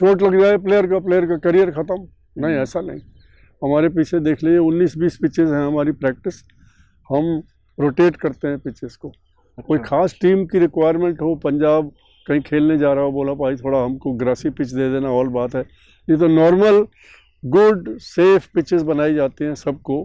[0.00, 3.00] चोट लग जाए प्लेयर का प्लेयर का करियर खत्म। नहीं हम्म। ऐसा नहीं।
[3.62, 6.42] हमारे पीछे देख लीजिए उन्नीस बीस पिचेस हैं हमारी प्रैक्टिस
[7.10, 7.42] हम
[7.78, 9.08] रोटेट करते हैं पिचेस को।
[9.58, 11.90] कोई अच्छा, खास टीम की रिक्वायरमेंट हो पंजाब
[12.26, 15.54] कहीं खेलने जा रहा हो बोला भाई थोड़ा हमको ग्रासी पिच दे देना और बात
[15.54, 15.62] है।
[16.08, 16.86] ये तो नॉर्मल
[17.42, 19.98] गुड सेफ़ पिचेस बनाई जाती हैं सबको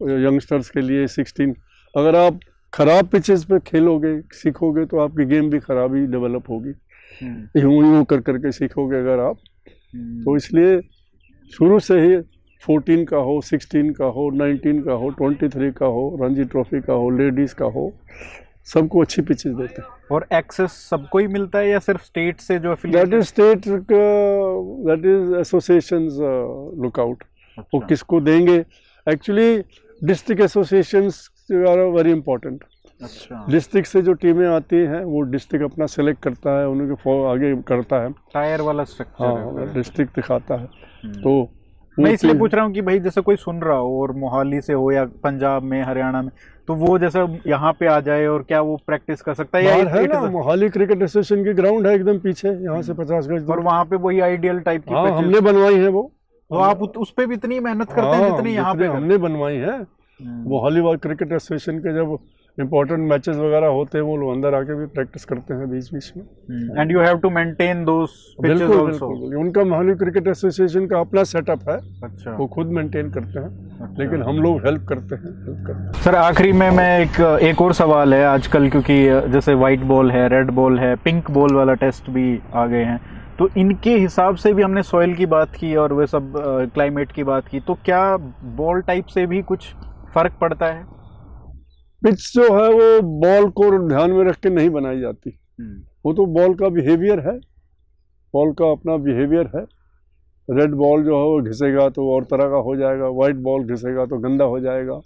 [0.00, 1.54] यंगस्टर्स के लिए सिक्सटीन
[1.94, 2.40] अगर आप
[2.72, 6.72] ख़राब पिचेस पे खेलोगे सीखोगे तो आपकी गेम भी ख़राब ही डेवलप होगी।
[7.20, 10.80] हम्म, यूँ यूँ कर करके सीखोगे अगर आप। हम्म, तो इसलिए
[11.52, 12.16] शुरू से ही
[12.62, 16.92] 14 का हो 16 का हो 19 का हो 23 का हो रणजी ट्रॉफी का
[16.92, 17.92] हो लेडीज़ का हो
[18.72, 22.58] सबको अच्छी पिचेस देते हैं। और एक्सेस सबको ही मिलता है या सिर्फ़ स्टेट से
[22.58, 26.08] जो that is state that is association
[26.82, 27.24] lookout
[27.58, 28.64] वो अच्छा, किसको देंगे?
[29.06, 29.58] Actually
[30.04, 31.28] district associations
[31.68, 32.64] are very important
[33.02, 37.54] अच्छा। डिस्ट्रिक्ट से जो टीमें आती हैं वो डिस्ट्रिक्ट अपना सेलेक्ट करता है उनके आगे
[37.68, 40.68] करता है। टायर वाला स्ट्रक्चर हाँ डिस्ट्रिक्ट दिखाता है।
[41.04, 41.50] हम्म। तो
[41.98, 44.72] मैं इसलिए पूछ रहा हूँ कि भाई जैसे कोई सुन रहा हो और मोहाली से
[44.72, 46.30] हो या पंजाब में हरियाणा में
[46.68, 49.74] तो वो जैसे यहाँ पे आ जाए और क्या वो प्रैक्टिस कर सकता है या
[49.90, 53.60] है ना मोहाली क्रिकेट एसोसिएशन की ग्राउंड है एकदम पीछे यहाँ से पचास गज और
[53.60, 56.10] वहाँ पे वही आइडियल टाइप की हाँ हमने बनवाई है वो।
[56.50, 59.56] तो आप उस पे भी इतनी मेहनत करते हैं हाँ, जितनी यहाँ पे हमने बनवाई
[59.56, 59.78] है।
[60.20, 62.18] मोहाली वो हॉलीबॉल क्रिकेट एसोसिएशन के जब
[62.58, 66.12] इम्पोर्टेंट मैचेस वगैरह होते हैं वो लोग अंदर आके भी प्रैक्टिस करते हैं बीच बीच
[66.16, 71.24] में and you have to maintain those बिल्कुल बिल्कुल उनका मोहाली क्रिकेट एसोसिएशन का अपना
[71.24, 73.48] सेटअप है। अच्छा। वो खुद मेंटेन करते हैं।
[73.80, 77.20] अच्छा। लेकिन हम लोग हेल्प करते हैं हेल्प करते हैं। सर आखिरी में मैं एक
[77.42, 78.98] एक और सवाल है आजकल क्योंकि
[79.32, 83.00] जैसे वाइट बॉल है रेड बॉल है पिंक बॉल वाला टेस्ट भी आ गए हैं।
[83.38, 86.32] तो इनके हिसाब से भी हमने सॉइल की बात की और वे सब
[86.74, 88.16] क्लाइमेट की बात की। तो क्या
[88.56, 89.72] बॉल टाइप से भी कुछ
[90.14, 90.95] फ़र्क पड़ता है?
[92.02, 95.38] पिच जो है वो बॉल को ध्यान में रख के नहीं बनाई जाती।
[96.04, 97.38] वो तो बॉल का बिहेवियर है।
[98.34, 99.64] बॉल का अपना बिहेवियर है।
[100.50, 104.06] रेड बॉल जो है वो घिसेगा तो और तरह का हो जाएगा। वाइट बॉल घिसेगा
[104.06, 105.00] तो गंदा हो जाएगा।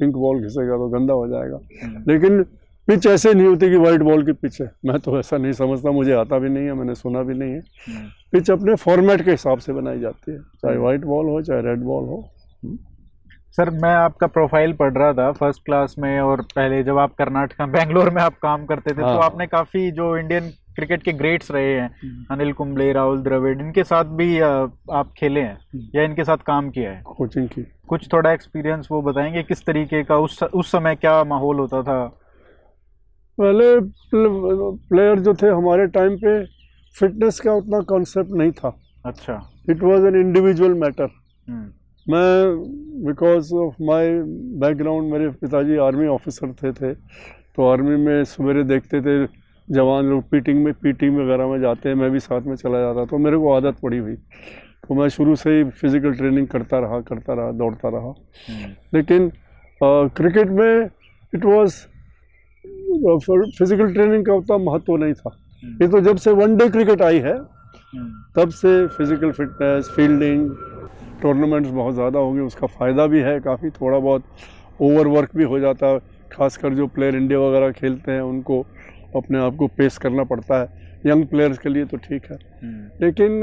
[0.00, 1.60] पिंक बॉल घिसेगा तो गंदा हो जाएगा।
[2.08, 2.42] लेकिन
[2.88, 5.90] पिच ऐसे नहीं होती कि वाइट बॉल की पिच है। मैं तो ऐसा नहीं समझता।
[5.90, 7.62] मुझे आता भी नहीं है मैंने सुना भी नहीं है।
[8.32, 11.78] पिच अपने फॉर्मेट के हिसाब से बनाई जाती है। चाहे वाइट बॉल हो चाहे रेड
[11.78, 12.28] बॉल हो।
[13.56, 17.66] सर मैं आपका प्रोफ़ाइल पढ़ रहा था फ़र्स्ट क्लास में और पहले जब आप कर्नाटका
[17.76, 21.50] बेंगलोर में आप काम करते थे तो हाँ। आपने काफ़ी जो इंडियन क्रिकेट के ग्रेट्स
[21.50, 26.36] रहे हैं अनिल कुंबले राहुल द्रविड़ इनके साथ भी आप खेले हैं या इनके साथ
[26.36, 27.02] काम किया है?
[27.06, 31.58] कोचिंग की कुछ थोड़ा एक्सपीरियंस वो बताएँगे किस तरीके का उस उस समय क्या माहौल
[31.58, 32.04] होता था?
[33.38, 33.80] पहले
[34.88, 36.44] प्लेयर जो थे हमारे टाइम पे
[36.96, 38.76] फिटनेस का उतना कॉन्सेप्ट नहीं था।
[39.06, 39.40] अच्छा।
[39.70, 41.08] It was an individual matter
[41.48, 41.70] hmm.
[42.06, 44.10] मैं बिकॉज़ ऑफ़ माय
[44.62, 49.26] बैकग्राउंड मेरे पिताजी आर्मी ऑफिसर थे थे। तो आर्मी में सवेरे देखते थे
[49.68, 53.04] जवान लोग पीटिंग में पीटिंग वगैरह में जाते हैं मैं भी साथ में चला जाता
[53.06, 57.00] तो मेरे को आदत पड़ी हुई। तो मैं शुरू से ही फ़िज़िकल ट्रेनिंग करता रहा
[57.08, 58.12] करता रहा दौड़ता रहा।
[58.94, 59.30] लेकिन
[59.80, 60.88] क्रिकेट में
[61.32, 61.72] इट वाज
[63.58, 65.36] फ़िज़िकल ट्रेनिंग का उतना महत्व नहीं था।
[65.82, 67.36] ये तो जब से वनडे क्रिकेट आई है
[68.36, 70.48] तब से फ़िज़िकल फिटनेस फील्डिंग
[71.22, 74.24] टूर्नामेंट्स बहुत ज़्यादा होंगे उसका फ़ायदा भी है काफ़ी थोड़ा बहुत
[74.80, 75.98] ओवर वर्क भी हो जाता है
[76.32, 78.60] खासकर जो प्लेयर इंडिया वगैरह खेलते हैं उनको
[79.16, 82.36] अपने आप को पेश करना पड़ता है। यंग प्लेयर्स के लिए तो ठीक है।
[83.00, 83.42] लेकिन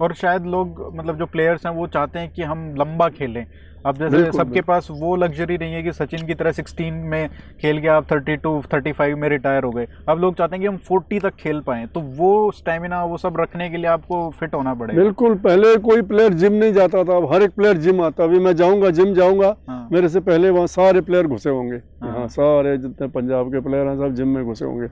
[0.00, 3.44] और शायद लोग मतलब जो प्लेयर्स हैं वो चाहते हैं कि हम लंबा खेलें।
[3.86, 7.28] अब जैसे सबके पास वो लग्जरी नहीं है कि सचिन की तरह 16 में
[7.60, 10.76] खेल के आप 32 35 में रिटायर हो गए। अब लोग चाहते हैं कि हम
[10.86, 14.74] 40 तक खेल पाएँ तो वो स्टेमिना वो सब रखने के लिए आपको फिट होना
[14.74, 18.24] पड़ेगा। बिल्कुल पहले कोई प्लेयर जिम नहीं जाता था अब हर एक प्लेयर जिम आता
[18.24, 22.12] अभी मैं जाऊँगा जिम जाऊँगा हाँ, मेरे से पहले वहाँ सारे प्लेयर घुसे होंगे। हाँ।
[22.12, 24.86] हाँ सारे जितने पंजाब के प्लेयर हैं सब जिम में घुसे होंगे।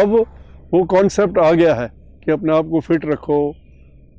[0.00, 0.14] अब
[0.72, 1.90] वो कॉन्सेप्ट आ गया है
[2.24, 3.40] कि अपने आप को फिट रखो।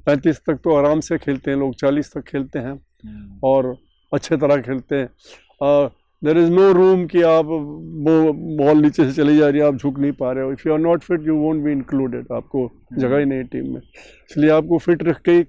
[0.05, 3.75] पैंतीस तक तो आराम से खेलते हैं लोग चालीस तक खेलते हैं। हम्म, और
[4.11, 5.89] अच्छे तरह खेलते हैं।
[6.21, 9.75] देर इज़ नो रूम कि आप वो बॉल नीचे से चली जा रही है, आप
[9.75, 12.69] झुक नहीं पा रहे हो। If you are not fit you won't be included आपको
[12.93, 15.43] जगह ही नहीं टीम में। इसलिए आपको फिट रख के ही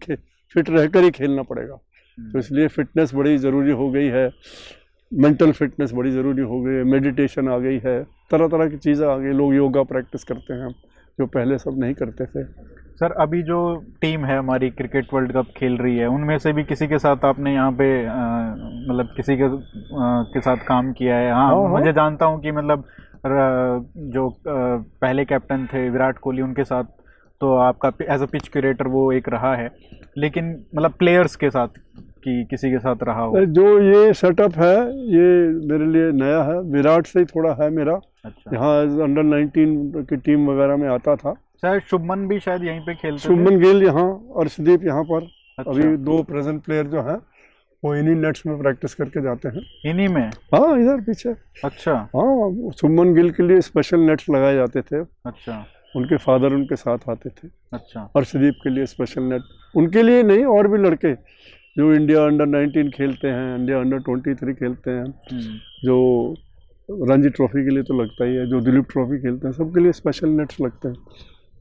[0.54, 1.74] फिट रहकर ही खेलना पड़ेगा।
[2.18, 4.30] तो इसलिए फिटनेस बड़ी ज़रूरी हो गई है।
[5.12, 9.06] मेंटल फिटनेस बड़ी ज़रूरी हो गई है। मेडिटेशन आ गई है। तरह तरह की चीज़ें
[9.06, 10.74] आ गई। लोग योगा प्रैक्टिस करते हैं।
[11.18, 12.44] जो पहले सब नहीं करते थे।
[13.00, 13.58] सर अभी जो
[14.00, 17.24] टीम है हमारी क्रिकेट वर्ल्ड कप खेल रही है उनमें से भी किसी के साथ
[17.24, 17.88] आपने यहाँ पे
[18.88, 19.48] मतलब किसी के अ,
[20.32, 21.30] के साथ काम किया है?
[21.32, 22.84] हाँ हाँ, हाँ। मुझे जानता हूँ कि मतलब
[24.14, 26.84] जो पहले कैप्टन थे विराट कोहली उनके साथ
[27.40, 29.68] तो आपका एज अ पिच क्यूरेटर वो एक रहा है।
[30.18, 31.78] लेकिन मतलब प्लेयर्स के साथ
[32.24, 33.44] कि किसी के साथ रहा हो?
[33.48, 34.76] जो ये सेटअप है
[35.10, 35.26] ये
[35.66, 37.94] मेरे लिए नया है। विराट से ही थोड़ा है मेरा।
[38.24, 42.80] अच्छा। यहाँ अंडर 19 की टीम वगैरह में आता था। शायद शुभमन भी शायद यहीं
[42.80, 44.08] पे खेलते शुभमन गिल यहाँ
[44.40, 47.18] अर्शदीप यहाँ पर। अच्छा। अभी दो प्रेजेंट प्लेयर जो हैं
[47.82, 50.28] वो इन्हीं नेट्स में प्रैक्टिस करके जाते हैं। इन्हीं में?
[50.54, 55.64] हाँ इधर पीछे। अच्छा। हाँ शुभमन गिल के लिए स्पेशल नेट्स लगाए जाते थे। अच्छा।
[55.96, 60.44] उनके फादर उनके साथ आते थे। अच्छा। अर्शदीप के लिए स्पेशल नेट उनके लिए नहीं
[60.44, 61.12] और भी लड़के।
[61.76, 66.34] जो इंडिया अंडर 19 खेलते हैं इंडिया अंडर 23 खेलते हैं हम्म, जो
[66.90, 69.92] रणजी ट्रॉफी के लिए तो लगता ही है जो दिलीप ट्रॉफी खेलते हैं सबके लिए
[69.92, 70.96] स्पेशल नेट्स लगते हैं।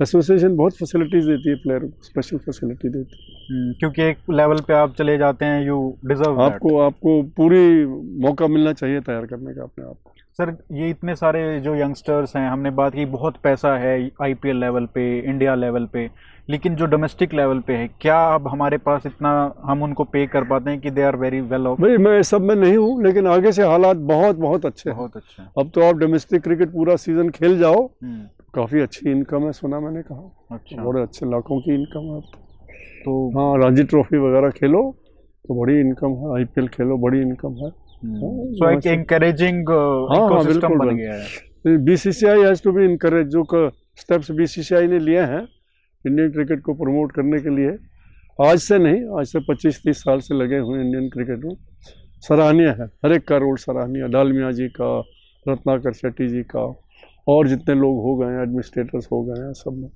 [0.01, 4.73] एसोसिएशन बहुत फैसिलिटीज़ देती है प्लेयर को स्पेशल फैसिलिटी देती है। क्योंकि एक लेवल पे
[4.73, 7.85] आप चले जाते हैं यू डिजर्व आपको आपको पूरी
[8.21, 12.35] मौका मिलना चाहिए तैयार करने का अपने आप को। सर ये इतने सारे जो यंगस्टर्स
[12.35, 16.09] हैं हमने बात की बहुत पैसा है आईपीएल लेवल पे इंडिया लेवल पे
[16.49, 19.31] लेकिन जो डोमेस्टिक लेवल पे है क्या अब हमारे पास इतना
[19.63, 22.41] हम उनको पे कर पाते हैं कि they are very well off भाई मैं सब
[22.41, 25.81] में नहीं हूँ लेकिन आगे से हालात बहुत बहुत अच्छे हैं। बहुत अच्छे अब तो
[25.81, 28.25] आप डोमेस्टिक क्रिकेट पूरा सीज़न खेल जाओ। हम्म,
[28.55, 32.23] काफ़ी अच्छी इनकम है सुना मैंने कहा। अच्छा। बड़े अच्छे लाखों की इनकम है अब
[32.33, 32.39] तो।
[33.03, 34.81] तो हाँ रणजी ट्रॉफी वगैरह खेलो
[35.45, 37.69] तो बड़ी इनकम है आईपीएल खेलो बड़ी इनकम है।
[38.03, 43.43] सो एक इंकरेजिंग हाँ, इकोसिस्टम बन गया है। BCCI has to be encourage जो
[43.99, 45.41] स्टेप्स बीसीसीआई ने लिए हैं
[46.05, 47.77] इंडियन क्रिकेट को प्रमोट करने के लिए।
[48.39, 51.55] आज से नहीं आज से 25-30 साल से लगे हुए इंडियन क्रिकेट में।
[52.27, 54.99] सराहनीय है हर एक का रोल सराहनीय। डालमिया जी का
[55.45, 56.65] रत्नाकर शेट्टी जी का
[57.27, 59.89] और जितने लोग हो गए हैं एडमिनिस्ट्रेटर्स हो गए हैं सब में।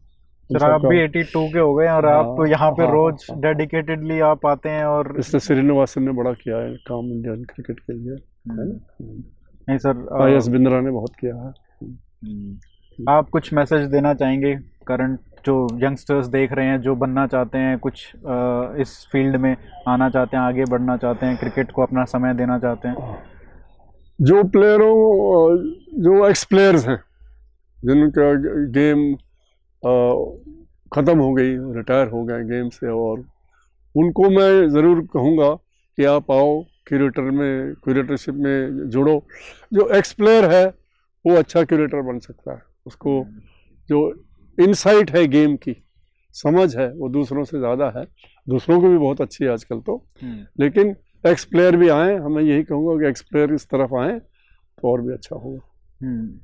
[0.49, 3.39] सर आप भी 82 के हो गए और आप हाँ, यहाँ पे हाँ, रोज हाँ।
[3.41, 7.93] डेडिकेटेडली आप आते हैं और इससे श्रीनिवासन ने बड़ा किया है काम इंडियन क्रिकेट के
[7.93, 8.17] लिए है
[8.51, 9.23] हम्म, ना
[9.67, 14.55] नहीं सर आई एस बिंद्रा ने बहुत किया है। हम्म। आप कुछ मैसेज देना चाहेंगे
[14.87, 18.11] करंट जो यंगस्टर्स देख रहे हैं जो बनना चाहते हैं कुछ
[18.79, 19.55] इस फ़ील्ड में
[19.87, 23.17] आना चाहते हैं आगे बढ़ना चाहते हैं क्रिकेट को अपना समय देना चाहते हैं?
[24.21, 24.93] जो प्लेयरों
[26.03, 26.99] जो एक्स प्लेयर्स हैं
[27.85, 28.33] जिनका
[28.71, 29.15] गेम
[30.91, 33.23] ख़त्म हो गई रिटायर हो गए गेम से और
[33.95, 39.21] उनको मैं ज़रूर कहूँगा कि आप आओ क्यूरेटर में क्यूरेटरशिप में जुड़ो।
[39.73, 40.65] जो एक्स प्लेयर है
[41.25, 43.25] वो अच्छा क्यूरेटर बन सकता है। उसको
[43.89, 44.01] जो
[44.57, 45.75] इनसाइट है गेम की
[46.35, 48.05] समझ है वो दूसरों से ज़्यादा है।
[48.47, 52.41] दूसरों को भी बहुत अच्छी है आजकल तो। हम्म, लेकिन एक्स प्लेयर भी आए हमें
[52.43, 55.59] यही कहूँगा कि एक्स प्लेयर इस तरफ़ आएँ तो और भी अच्छा होगा।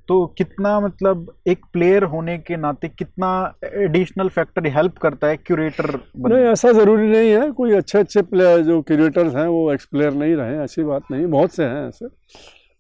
[0.08, 6.00] तो कितना मतलब एक प्लेयर होने के नाते कितना एडिशनल फैक्टर हेल्प करता है क्यूरेटर
[6.18, 10.14] नहीं ऐसा ज़रूरी नहीं है। कोई अच्छे अच्छे प्लेयर जो क्रिएटर्स हैं वो एक्स प्लेयर
[10.14, 12.06] नहीं रहे ऐसी बात नहीं। बहुत से हैं ऐसे।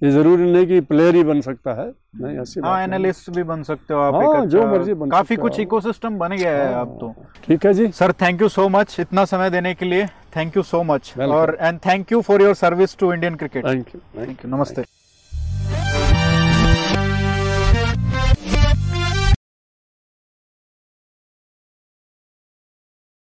[0.03, 1.91] ये ज़रूरी नहीं कि प्लेयर ही बन सकता है।
[2.21, 5.35] नहीं ऐसी हाँ। एनालिस्ट भी बन सकते हो आप हाँ, जो अच्छा- मर्ज़ी बन काफ़ी
[5.35, 7.13] कुछ आप। इकोसिस्टम बन गया है अब तो।
[7.47, 10.05] ठीक है जी। Sir thank you so much इतना समय देने के लिए।
[10.35, 13.87] थैंक यू सो मच और and thank you for your service to Indian cricket thank
[13.95, 15.00] you thank you नमस्ते।